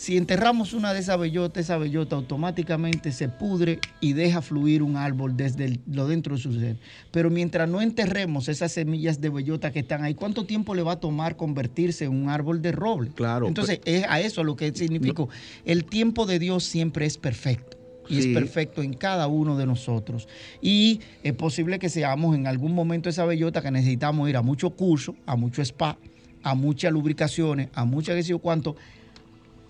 Si 0.00 0.16
enterramos 0.16 0.72
una 0.72 0.94
de 0.94 1.00
esas 1.00 1.20
bellotas, 1.20 1.64
esa 1.64 1.76
bellota 1.76 2.16
automáticamente 2.16 3.12
se 3.12 3.28
pudre 3.28 3.80
y 4.00 4.14
deja 4.14 4.40
fluir 4.40 4.82
un 4.82 4.96
árbol 4.96 5.36
desde 5.36 5.78
lo 5.92 6.08
dentro 6.08 6.36
de 6.36 6.40
su 6.40 6.58
ser. 6.58 6.78
Pero 7.10 7.28
mientras 7.28 7.68
no 7.68 7.82
enterremos 7.82 8.48
esas 8.48 8.72
semillas 8.72 9.20
de 9.20 9.28
bellota 9.28 9.72
que 9.72 9.80
están 9.80 10.02
ahí, 10.02 10.14
¿cuánto 10.14 10.46
tiempo 10.46 10.74
le 10.74 10.80
va 10.80 10.92
a 10.92 11.00
tomar 11.00 11.36
convertirse 11.36 12.06
en 12.06 12.12
un 12.12 12.30
árbol 12.30 12.62
de 12.62 12.72
roble? 12.72 13.10
Claro. 13.10 13.46
Entonces, 13.46 13.82
es 13.84 14.06
a 14.08 14.22
eso 14.22 14.42
lo 14.42 14.56
que 14.56 14.74
significa. 14.74 15.26
El 15.66 15.84
tiempo 15.84 16.24
de 16.24 16.38
Dios 16.38 16.64
siempre 16.64 17.04
es 17.04 17.18
perfecto 17.18 17.76
y 18.08 18.20
es 18.20 18.26
perfecto 18.28 18.82
en 18.82 18.94
cada 18.94 19.26
uno 19.26 19.58
de 19.58 19.66
nosotros. 19.66 20.28
Y 20.62 21.00
es 21.22 21.34
posible 21.34 21.78
que 21.78 21.90
seamos 21.90 22.34
en 22.34 22.46
algún 22.46 22.74
momento 22.74 23.10
esa 23.10 23.26
bellota 23.26 23.60
que 23.60 23.70
necesitamos 23.70 24.30
ir 24.30 24.38
a 24.38 24.42
mucho 24.42 24.70
curso, 24.70 25.14
a 25.26 25.36
mucho 25.36 25.60
spa, 25.60 25.98
a 26.42 26.54
muchas 26.54 26.90
lubricaciones, 26.90 27.68
a 27.74 27.84
muchas 27.84 28.16
que 28.16 28.22
sé 28.22 28.30
yo 28.30 28.38
cuánto, 28.38 28.76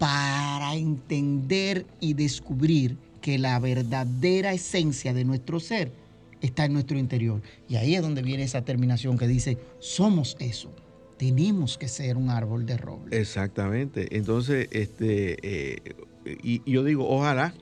para 0.00 0.76
entender 0.76 1.84
y 2.00 2.14
descubrir 2.14 2.96
que 3.20 3.38
la 3.38 3.58
verdadera 3.58 4.54
esencia 4.54 5.12
de 5.12 5.26
nuestro 5.26 5.60
ser 5.60 5.92
está 6.40 6.64
en 6.64 6.72
nuestro 6.72 6.98
interior. 6.98 7.42
Y 7.68 7.76
ahí 7.76 7.94
es 7.94 8.00
donde 8.00 8.22
viene 8.22 8.44
esa 8.44 8.62
terminación 8.62 9.18
que 9.18 9.28
dice, 9.28 9.58
somos 9.78 10.38
eso. 10.40 10.72
Tenemos 11.18 11.76
que 11.76 11.86
ser 11.86 12.16
un 12.16 12.30
árbol 12.30 12.64
de 12.64 12.78
roble. 12.78 13.20
Exactamente. 13.20 14.16
Entonces, 14.16 14.68
este, 14.70 15.36
eh, 15.42 15.94
y, 16.42 16.62
yo 16.64 16.82
digo, 16.82 17.06
ojalá, 17.06 17.52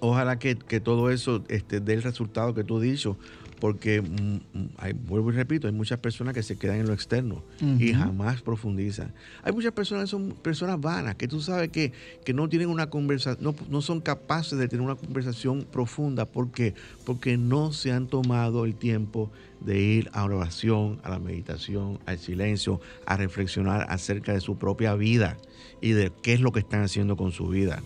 ojalá 0.00 0.38
que, 0.38 0.54
todo 0.54 1.10
eso 1.10 1.44
este, 1.48 1.80
dé 1.80 1.92
el 1.92 2.02
resultado 2.02 2.54
que 2.54 2.64
tú 2.64 2.78
has 2.78 2.84
dicho, 2.84 3.18
porque, 3.64 4.02
mm, 4.02 4.58
mm, 4.58 4.68
hay, 4.76 4.92
vuelvo 4.92 5.32
y 5.32 5.36
repito, 5.36 5.66
hay 5.66 5.72
muchas 5.72 5.98
personas 5.98 6.34
que 6.34 6.42
se 6.42 6.58
quedan 6.58 6.80
en 6.80 6.86
lo 6.86 6.92
externo 6.92 7.42
y 7.78 7.94
jamás 7.94 8.42
profundizan. 8.42 9.14
Hay 9.42 9.54
muchas 9.54 9.72
personas 9.72 10.04
que 10.04 10.10
son 10.10 10.32
personas 10.32 10.78
vanas, 10.78 11.14
que 11.14 11.26
tú 11.26 11.40
sabes 11.40 11.70
que, 11.70 11.90
no 12.34 12.46
tienen 12.50 12.68
una 12.68 12.90
conversación, 12.90 13.42
no, 13.42 13.54
no, 13.70 13.80
son 13.80 14.02
capaces 14.02 14.58
de 14.58 14.68
tener 14.68 14.84
una 14.84 14.96
conversación 14.96 15.62
profunda. 15.72 16.26
¿Por 16.26 16.50
qué? 16.50 16.74
Porque 17.06 17.38
no 17.38 17.72
se 17.72 17.90
han 17.90 18.06
tomado 18.06 18.66
el 18.66 18.74
tiempo 18.74 19.30
de 19.62 19.80
ir 19.80 20.10
a 20.12 20.28
la 20.28 20.36
oración, 20.36 21.00
a 21.02 21.08
la 21.08 21.18
meditación, 21.18 22.00
al 22.04 22.18
silencio, 22.18 22.82
a 23.06 23.16
reflexionar 23.16 23.86
acerca 23.88 24.34
de 24.34 24.42
su 24.42 24.58
propia 24.58 24.94
vida 24.94 25.38
y 25.80 25.92
de 25.92 26.12
qué 26.22 26.34
es 26.34 26.40
lo 26.42 26.52
que 26.52 26.60
están 26.60 26.82
haciendo 26.82 27.16
con 27.16 27.32
su 27.32 27.48
vida. 27.48 27.82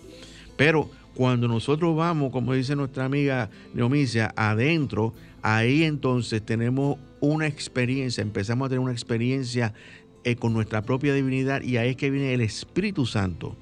Pero 0.57 0.91
cuando 1.19 1.49
nosotros 1.49 1.97
vamos, 1.97 2.31
como 2.31 2.55
dice 2.55 2.77
nuestra 2.77 3.05
amiga 3.05 3.51
Neomicia, 3.75 4.33
adentro, 4.37 5.15
ahí 5.43 5.85
entonces 5.85 6.43
tenemos 6.43 6.99
una 7.21 7.47
experiencia, 7.47 8.23
empezamos 8.23 8.67
a 8.67 8.69
tener 8.71 8.81
una 8.81 8.93
experiencia 8.93 9.75
eh, 10.25 10.37
con 10.37 10.53
nuestra 10.53 10.83
propia 10.83 11.15
divinidad 11.15 11.63
y 11.63 11.77
ahí 11.77 11.91
es 11.91 11.97
que 11.97 12.11
viene 12.11 12.35
el 12.35 12.41
Espíritu 12.41 13.07
Santo 13.07 13.57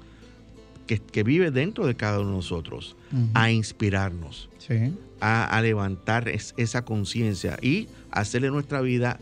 que, 0.87 1.23
vive 1.23 1.51
dentro 1.51 1.85
de 1.85 1.95
cada 1.95 2.19
uno 2.19 2.29
de 2.29 2.35
nosotros 2.37 2.95
a 3.33 3.51
inspirarnos. 3.51 4.49
a, 5.19 5.61
levantar 5.61 6.29
esa 6.29 6.85
conciencia 6.85 7.57
y 7.61 7.87
hacerle 8.11 8.49
nuestra 8.49 8.81
vida 8.81 9.19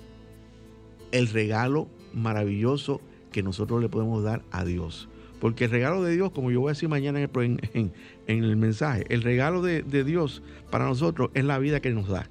el 1.12 1.28
regalo 1.28 1.88
maravilloso 2.14 3.01
que 3.32 3.43
nosotros 3.43 3.82
le 3.82 3.89
podemos 3.89 4.24
dar 4.24 4.43
a 4.51 4.66
Dios. 4.66 5.10
Porque 5.39 5.66
el 5.66 5.72
regalo 5.72 6.03
de 6.03 6.16
Dios, 6.16 6.32
como 6.32 6.51
yo 6.51 6.62
voy 6.62 6.70
a 6.70 6.74
decir 6.74 6.89
mañana 6.89 7.20
en 7.20 7.91
el, 8.28 8.56
mensaje, 8.56 9.06
el 9.10 9.22
regalo 9.22 9.62
de, 9.62 9.84
Dios 10.03 10.41
para 10.72 10.86
nosotros 10.86 11.30
es 11.34 11.43
la 11.43 11.60
vida 11.60 11.80
que 11.82 11.91
nos 11.91 12.08
da. 12.08 12.30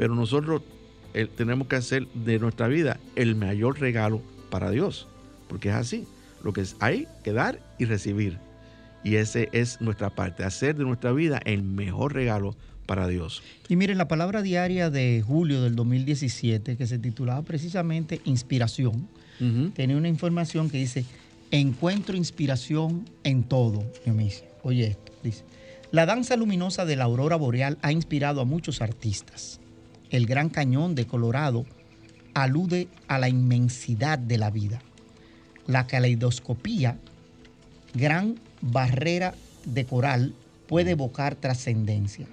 Pero 0.00 0.14
nosotros 0.14 0.62
eh, 1.12 1.28
tenemos 1.36 1.68
que 1.68 1.76
hacer 1.76 2.06
de 2.14 2.38
nuestra 2.38 2.68
vida 2.68 2.98
el 3.16 3.36
mayor 3.36 3.78
regalo 3.78 4.22
para 4.48 4.70
Dios. 4.70 5.06
Porque 5.46 5.68
es 5.68 5.74
así. 5.74 6.06
Lo 6.42 6.54
que 6.54 6.64
hay 6.78 7.06
que 7.22 7.34
dar 7.34 7.60
y 7.78 7.84
recibir. 7.84 8.38
Y 9.04 9.16
ese 9.16 9.50
es 9.52 9.78
nuestra 9.82 10.08
parte, 10.08 10.42
hacer 10.42 10.74
de 10.74 10.84
nuestra 10.84 11.12
vida 11.12 11.38
el 11.44 11.62
mejor 11.62 12.14
regalo 12.14 12.56
para 12.86 13.08
Dios. 13.08 13.42
Y 13.68 13.76
miren, 13.76 13.98
la 13.98 14.08
palabra 14.08 14.40
diaria 14.40 14.88
de 14.88 15.22
julio 15.22 15.60
del 15.60 15.76
2017, 15.76 16.78
que 16.78 16.86
se 16.86 16.98
titulaba 16.98 17.42
precisamente 17.42 18.22
Inspiración, 18.24 19.06
tenía 19.74 19.98
una 19.98 20.08
información 20.08 20.70
que 20.70 20.78
dice, 20.78 21.04
encuentro 21.50 22.16
inspiración 22.16 23.04
en 23.22 23.42
todo, 23.42 23.84
Oye 24.62 24.86
esto, 24.86 25.12
dice, 25.22 25.44
la 25.92 26.06
danza 26.06 26.36
luminosa 26.36 26.86
de 26.86 26.96
la 26.96 27.04
aurora 27.04 27.36
boreal 27.36 27.76
ha 27.82 27.92
inspirado 27.92 28.40
a 28.40 28.46
muchos 28.46 28.80
artistas. 28.80 29.60
El 30.10 30.26
Gran 30.26 30.48
Cañón 30.48 30.96
de 30.96 31.06
Colorado 31.06 31.66
alude 32.34 32.88
a 33.06 33.18
la 33.18 33.28
inmensidad 33.28 34.18
de 34.18 34.38
la 34.38 34.50
vida. 34.50 34.82
La 35.68 35.86
caleidoscopía, 35.86 36.98
gran 37.94 38.34
barrera 38.60 39.34
de 39.64 39.84
coral, 39.84 40.34
puede 40.66 40.92
evocar 40.92 41.36
trascendencia. 41.36 42.26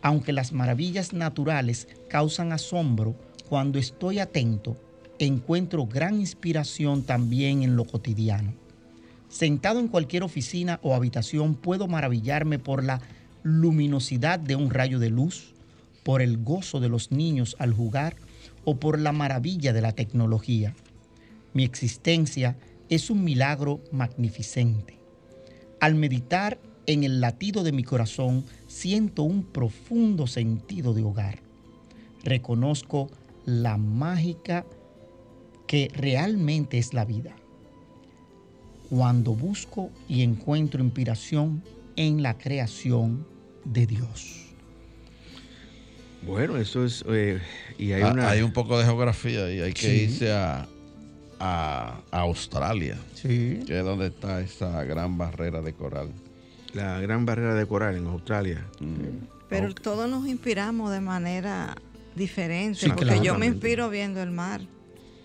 Aunque 0.00 0.32
las 0.32 0.52
maravillas 0.52 1.12
naturales 1.12 1.86
causan 2.08 2.50
asombro, 2.50 3.14
cuando 3.46 3.78
estoy 3.78 4.18
atento, 4.18 4.78
encuentro 5.18 5.86
gran 5.86 6.18
inspiración 6.18 7.02
también 7.02 7.62
en 7.62 7.76
lo 7.76 7.84
cotidiano. 7.84 8.54
Sentado 9.28 9.80
en 9.80 9.88
cualquier 9.88 10.22
oficina 10.22 10.80
o 10.82 10.94
habitación 10.94 11.56
puedo 11.56 11.88
maravillarme 11.88 12.58
por 12.58 12.82
la 12.82 13.02
luminosidad 13.42 14.38
de 14.38 14.56
un 14.56 14.70
rayo 14.70 14.98
de 14.98 15.10
luz, 15.10 15.52
por 16.02 16.22
el 16.22 16.38
gozo 16.38 16.80
de 16.80 16.88
los 16.88 17.10
niños 17.10 17.56
al 17.58 17.72
jugar 17.72 18.16
o 18.64 18.76
por 18.76 18.98
la 18.98 19.12
maravilla 19.12 19.72
de 19.72 19.82
la 19.82 19.92
tecnología. 19.92 20.74
Mi 21.54 21.64
existencia 21.64 22.56
es 22.88 23.10
un 23.10 23.24
milagro 23.24 23.80
magnificente. 23.92 24.98
Al 25.80 25.94
meditar 25.94 26.58
en 26.86 27.04
el 27.04 27.20
latido 27.20 27.62
de 27.62 27.72
mi 27.72 27.84
corazón, 27.84 28.44
siento 28.66 29.22
un 29.22 29.44
profundo 29.44 30.26
sentido 30.26 30.94
de 30.94 31.02
hogar. 31.02 31.38
Reconozco 32.24 33.10
la 33.44 33.76
mágica 33.76 34.64
que 35.66 35.90
realmente 35.94 36.78
es 36.78 36.92
la 36.92 37.04
vida. 37.04 37.34
Cuando 38.90 39.34
busco 39.34 39.90
y 40.08 40.22
encuentro 40.22 40.84
inspiración 40.84 41.62
en 41.96 42.22
la 42.22 42.36
creación 42.36 43.26
de 43.64 43.86
Dios. 43.86 44.41
Bueno, 46.26 46.56
eso 46.56 46.84
es... 46.84 47.04
Eh, 47.08 47.40
y 47.78 47.92
hay, 47.92 48.02
ah, 48.02 48.28
hay 48.28 48.42
un 48.42 48.52
poco 48.52 48.78
de 48.78 48.84
geografía 48.84 49.52
y 49.52 49.60
hay 49.60 49.72
que 49.72 49.94
irse 49.94 50.32
a, 50.32 50.66
a, 51.42 52.02
Australia, 52.10 52.96
sí. 53.14 53.60
que 53.66 53.78
es 53.78 53.84
donde 53.84 54.06
está 54.06 54.40
esa 54.40 54.84
gran 54.84 55.18
barrera 55.18 55.60
de 55.60 55.72
coral. 55.72 56.10
La 56.72 57.00
gran 57.00 57.26
barrera 57.26 57.54
de 57.54 57.66
coral 57.66 57.96
en 57.96 58.06
Australia. 58.06 58.64
Mm. 58.80 59.26
Pero 59.48 59.74
todos 59.74 60.08
nos 60.08 60.26
inspiramos 60.26 60.90
de 60.90 61.00
manera 61.00 61.76
diferente, 62.14 62.88
porque 62.88 63.20
yo 63.20 63.36
me 63.36 63.46
inspiro 63.46 63.90
viendo 63.90 64.22
el 64.22 64.30
mar. 64.30 64.62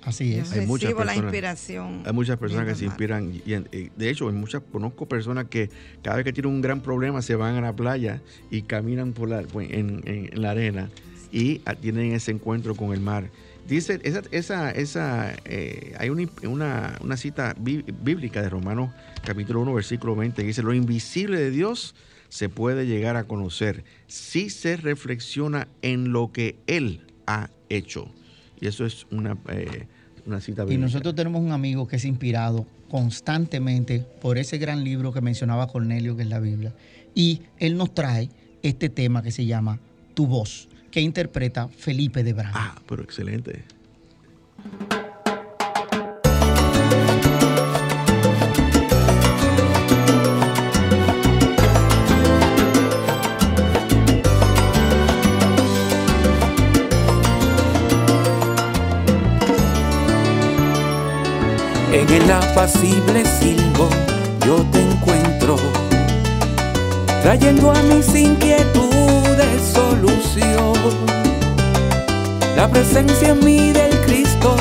Así 0.03 0.35
es. 0.35 0.51
hay 0.53 0.65
muchas 0.65 0.93
personas, 0.93 1.17
la 1.17 1.23
inspiración. 1.23 2.03
Hay 2.05 2.13
muchas 2.13 2.37
personas 2.37 2.65
que 2.65 2.75
se 2.75 2.85
inspiran. 2.85 3.33
Y, 3.45 3.51
de 3.51 4.09
hecho, 4.09 4.27
hay 4.27 4.33
muchas, 4.33 4.61
conozco 4.71 5.05
personas 5.05 5.45
que 5.45 5.69
cada 6.01 6.17
vez 6.17 6.25
que 6.25 6.33
tienen 6.33 6.53
un 6.53 6.61
gran 6.61 6.81
problema 6.81 7.21
se 7.21 7.35
van 7.35 7.55
a 7.55 7.61
la 7.61 7.75
playa 7.75 8.21
y 8.49 8.63
caminan 8.63 9.13
por 9.13 9.29
la, 9.29 9.41
pues, 9.41 9.69
en, 9.71 10.01
la 10.33 10.51
arena 10.51 10.89
y 11.31 11.59
tienen 11.81 12.13
ese 12.13 12.31
encuentro 12.31 12.75
con 12.75 12.93
el 12.93 13.01
mar. 13.01 13.29
Dice, 13.67 13.99
esa, 14.03 14.21
esa, 14.31 14.71
esa 14.71 15.35
eh, 15.43 15.93
hay 15.99 16.09
una, 16.09 16.97
una, 17.01 17.17
cita 17.17 17.53
bíblica 17.59 18.41
de 18.41 18.49
Romanos 18.49 18.91
capítulo 19.25 19.59
1, 19.61 19.73
versículo 19.73 20.15
20, 20.15 20.41
que 20.41 20.47
dice, 20.47 20.63
lo 20.63 20.73
invisible 20.73 21.37
de 21.37 21.51
Dios 21.51 21.93
se 22.29 22.47
puede 22.47 22.85
llegar 22.85 23.17
a 23.17 23.25
conocer 23.25 23.83
si 24.07 24.49
se 24.49 24.77
reflexiona 24.77 25.67
en 25.81 26.13
lo 26.13 26.31
que 26.31 26.59
Él 26.67 27.07
ha 27.25 27.49
hecho. 27.67 28.09
Y 28.59 28.67
eso 28.67 28.85
es 28.85 29.05
una, 29.11 29.37
eh, 29.49 29.85
una 30.25 30.41
cita 30.41 30.63
bíblica. 30.63 30.79
Y 30.79 30.81
nosotros 30.81 31.15
tenemos 31.15 31.41
un 31.41 31.51
amigo 31.51 31.87
que 31.87 31.97
es 31.97 32.05
inspirado 32.05 32.65
constantemente 32.89 34.05
por 34.21 34.37
ese 34.37 34.57
gran 34.57 34.83
libro 34.83 35.11
que 35.11 35.21
mencionaba 35.21 35.67
Cornelio, 35.67 36.15
que 36.15 36.23
es 36.23 36.29
la 36.29 36.39
Biblia. 36.39 36.73
Y 37.13 37.41
él 37.59 37.77
nos 37.77 37.93
trae 37.93 38.29
este 38.63 38.89
tema 38.89 39.21
que 39.21 39.31
se 39.31 39.45
llama 39.45 39.79
Tu 40.13 40.25
voz 40.25 40.69
que 40.91 41.01
interpreta 41.01 41.67
Felipe 41.67 42.23
de 42.23 42.33
Bravo. 42.33 42.55
Ah, 42.55 42.81
pero 42.87 43.03
excelente. 43.03 43.63
En 61.97 62.07
el 62.09 62.31
apacible 62.31 63.25
silbo 63.25 63.89
yo 64.45 64.57
te 64.71 64.79
encuentro, 64.79 65.55
trayendo 67.23 67.71
a 67.71 67.81
mis 67.81 68.13
inquietudes 68.13 69.63
solución. 69.73 70.75
La 72.55 72.69
presencia 72.69 73.29
en 73.29 73.43
mí 73.43 73.71
del 73.71 73.99
Cristo 74.01 74.55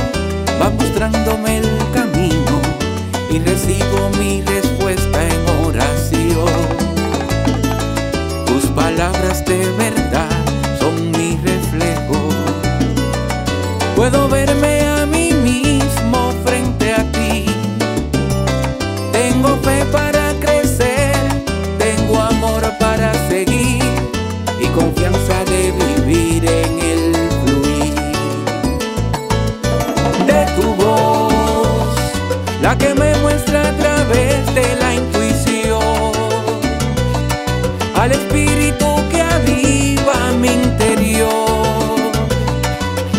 va 0.59 0.71
mostrándome 0.71 1.59
el 1.59 1.69
camino 1.93 2.63
y 3.31 3.39
recibo 3.41 4.09
mi 4.19 4.41
respuesta 4.41 5.29
en 5.29 5.67
oración. 5.67 6.49
Tus 8.47 8.65
palabras 8.71 9.45
de 9.45 9.59
verdad 9.77 10.06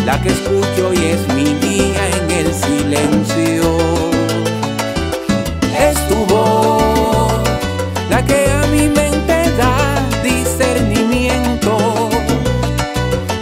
la 0.08 0.18
que 0.22 0.30
escucho 0.30 0.94
y 0.94 1.04
es 1.04 1.28
mi 1.34 1.44
guía 1.60 2.02
en 2.16 2.30
el 2.30 2.54
silencio. 2.54 3.64
Es 5.86 5.96
tu 6.08 6.24
voz, 6.24 7.42
la 8.08 8.24
que 8.24 8.50
a 8.50 8.66
mi 8.68 8.88
mente 8.88 9.36
da 9.58 10.08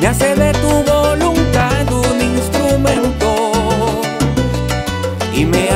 me 0.01 0.09
hace 0.09 0.35
de 0.35 0.53
tu 0.55 0.73
voluntad 0.93 1.85
un 1.93 2.21
instrumento 2.35 3.31
y 5.33 5.45
me 5.45 5.71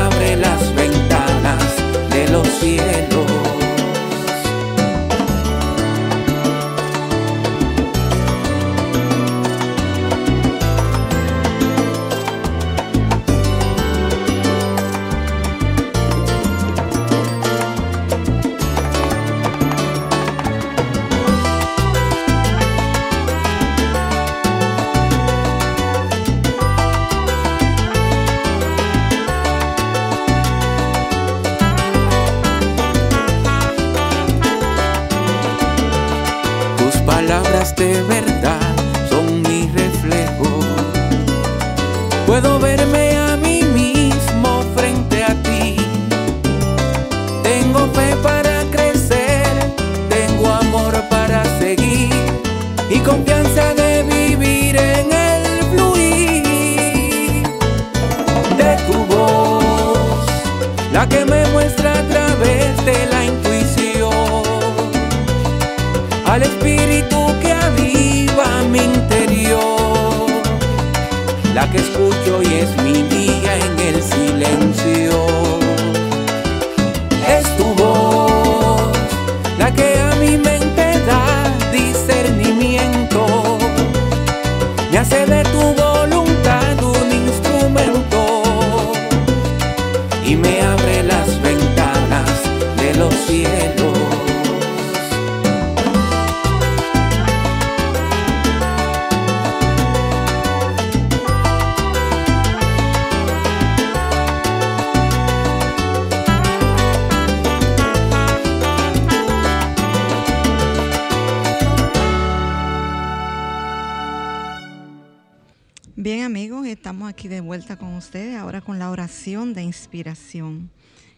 aquí 117.11 117.29
de 117.29 117.41
vuelta 117.41 117.77
con 117.77 117.95
ustedes, 117.95 118.37
ahora 118.37 118.61
con 118.61 118.79
la 118.79 118.91
oración 118.91 119.53
de 119.53 119.63
inspiración 119.63 120.71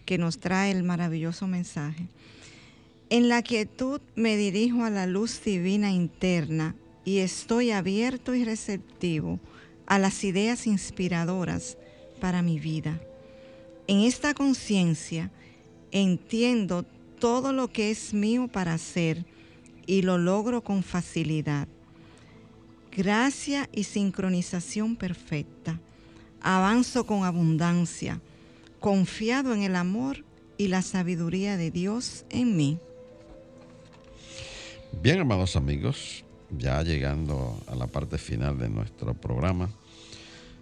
que 0.05 0.18
nos 0.18 0.38
trae 0.38 0.72
el 0.72 0.82
maravilloso 0.82 1.47
mensaje. 1.47 2.09
En 3.11 3.28
la 3.28 3.43
quietud 3.43 4.01
me 4.16 4.36
dirijo 4.36 4.84
a 4.84 4.90
la 4.90 5.07
luz 5.07 5.43
divina 5.45 5.93
interna 5.93 6.74
y 7.05 7.18
estoy 7.18 7.70
abierto 7.70 8.34
y 8.34 8.45
receptivo 8.45 9.38
a 9.86 9.99
las 9.99 10.24
ideas 10.24 10.66
inspiradoras 10.66 11.76
para 12.20 12.43
mi 12.43 12.59
vida. 12.59 13.01
En 13.86 14.01
esta 14.01 14.34
conciencia 14.34 15.30
entiendo 15.90 16.84
todo 17.18 17.53
lo 17.53 17.68
que 17.68 17.90
es 17.90 18.14
mío 18.14 18.49
para 18.49 18.74
hacer 18.74 19.24
y 19.86 20.03
lo 20.03 20.18
logro 20.18 20.64
con 20.64 20.82
facilidad 20.82 21.68
gracia 22.97 23.68
y 23.72 23.84
sincronización 23.84 24.97
perfecta. 24.97 25.80
Avanzo 26.40 27.07
con 27.07 27.24
abundancia, 27.24 28.20
confiado 28.80 29.55
en 29.55 29.62
el 29.62 29.76
amor 29.76 30.24
y 30.59 30.68
la 30.68 30.82
sabiduría 30.82 31.57
de 31.57 31.70
Dios 31.70 32.24
en 32.30 32.57
mí. 32.57 32.78
Bien, 35.03 35.20
amados 35.20 35.57
amigos, 35.57 36.24
ya 36.51 36.82
llegando 36.82 37.59
a 37.66 37.74
la 37.74 37.86
parte 37.86 38.18
final 38.18 38.59
de 38.59 38.68
nuestro 38.68 39.14
programa, 39.14 39.70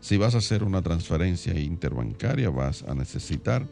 Si 0.00 0.18
vas 0.18 0.34
a 0.34 0.38
hacer 0.38 0.64
una 0.64 0.82
transferencia 0.82 1.58
interbancaria 1.58 2.50
vas 2.50 2.82
a 2.82 2.94
necesitar 2.94 3.66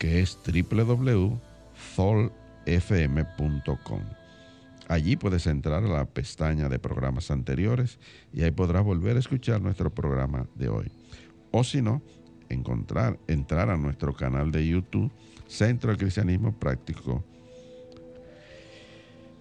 que 0.00 0.20
es 0.20 0.36
www.solfm.com. 0.44 1.40
Allí 4.88 5.16
puedes 5.16 5.46
entrar 5.46 5.84
a 5.84 5.88
la 5.88 6.06
pestaña 6.06 6.70
de 6.70 6.78
programas 6.80 7.30
anteriores 7.30 8.00
y 8.32 8.42
ahí 8.42 8.50
podrás 8.50 8.82
volver 8.82 9.16
a 9.16 9.20
escuchar 9.20 9.60
nuestro 9.60 9.94
programa 9.94 10.48
de 10.56 10.70
hoy. 10.70 10.90
O 11.52 11.62
si 11.62 11.82
no, 11.82 12.02
encontrar, 12.48 13.20
entrar 13.28 13.68
a 13.68 13.76
nuestro 13.76 14.14
canal 14.14 14.50
de 14.50 14.66
YouTube, 14.66 15.12
Centro 15.46 15.92
de 15.92 15.98
Cristianismo 15.98 16.58
Práctico. 16.58 17.22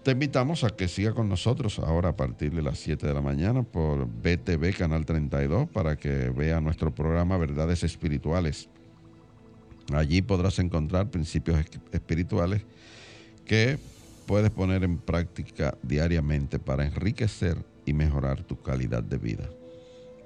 Te 0.03 0.11
invitamos 0.11 0.65
a 0.65 0.71
que 0.71 0.89
siga 0.89 1.13
con 1.13 1.29
nosotros 1.29 1.79
ahora 1.79 2.09
a 2.09 2.15
partir 2.17 2.51
de 2.53 2.61
las 2.61 2.79
7 2.79 3.07
de 3.07 3.13
la 3.13 3.21
mañana 3.21 3.63
por 3.63 4.07
BTV 4.07 4.75
Canal 4.77 5.05
32 5.05 5.69
para 5.69 5.95
que 5.95 6.29
vea 6.29 6.59
nuestro 6.59 6.93
programa 6.93 7.37
Verdades 7.37 7.83
Espirituales 7.83 8.69
Allí 9.93 10.21
podrás 10.21 10.59
encontrar 10.59 11.09
principios 11.09 11.57
espirituales 11.91 12.61
que 13.45 13.79
puedes 14.25 14.51
poner 14.51 14.83
en 14.83 14.99
práctica 14.99 15.77
diariamente 15.81 16.59
para 16.59 16.85
enriquecer 16.85 17.57
y 17.85 17.93
mejorar 17.93 18.43
tu 18.43 18.61
calidad 18.61 19.01
de 19.01 19.17
vida 19.17 19.49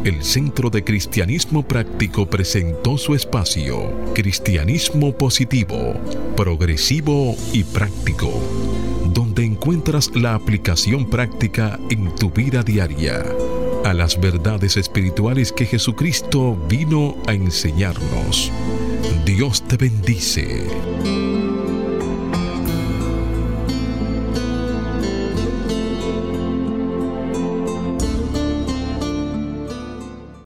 el 0.07 0.23
Centro 0.23 0.69
de 0.69 0.85
Cristianismo 0.85 1.67
Práctico 1.67 2.29
presentó 2.29 2.97
su 2.97 3.13
espacio, 3.13 3.91
Cristianismo 4.13 5.11
Positivo, 5.17 5.95
Progresivo 6.37 7.35
y 7.51 7.65
Práctico, 7.65 8.31
donde 9.13 9.43
encuentras 9.43 10.15
la 10.15 10.33
aplicación 10.33 11.09
práctica 11.09 11.77
en 11.89 12.15
tu 12.15 12.29
vida 12.29 12.63
diaria 12.63 13.25
a 13.85 13.93
las 13.93 14.19
verdades 14.19 14.77
espirituales 14.77 15.51
que 15.51 15.65
Jesucristo 15.65 16.57
vino 16.67 17.15
a 17.27 17.33
enseñarnos. 17.33 18.51
Dios 19.25 19.61
te 19.67 19.77
bendice. 19.77 21.16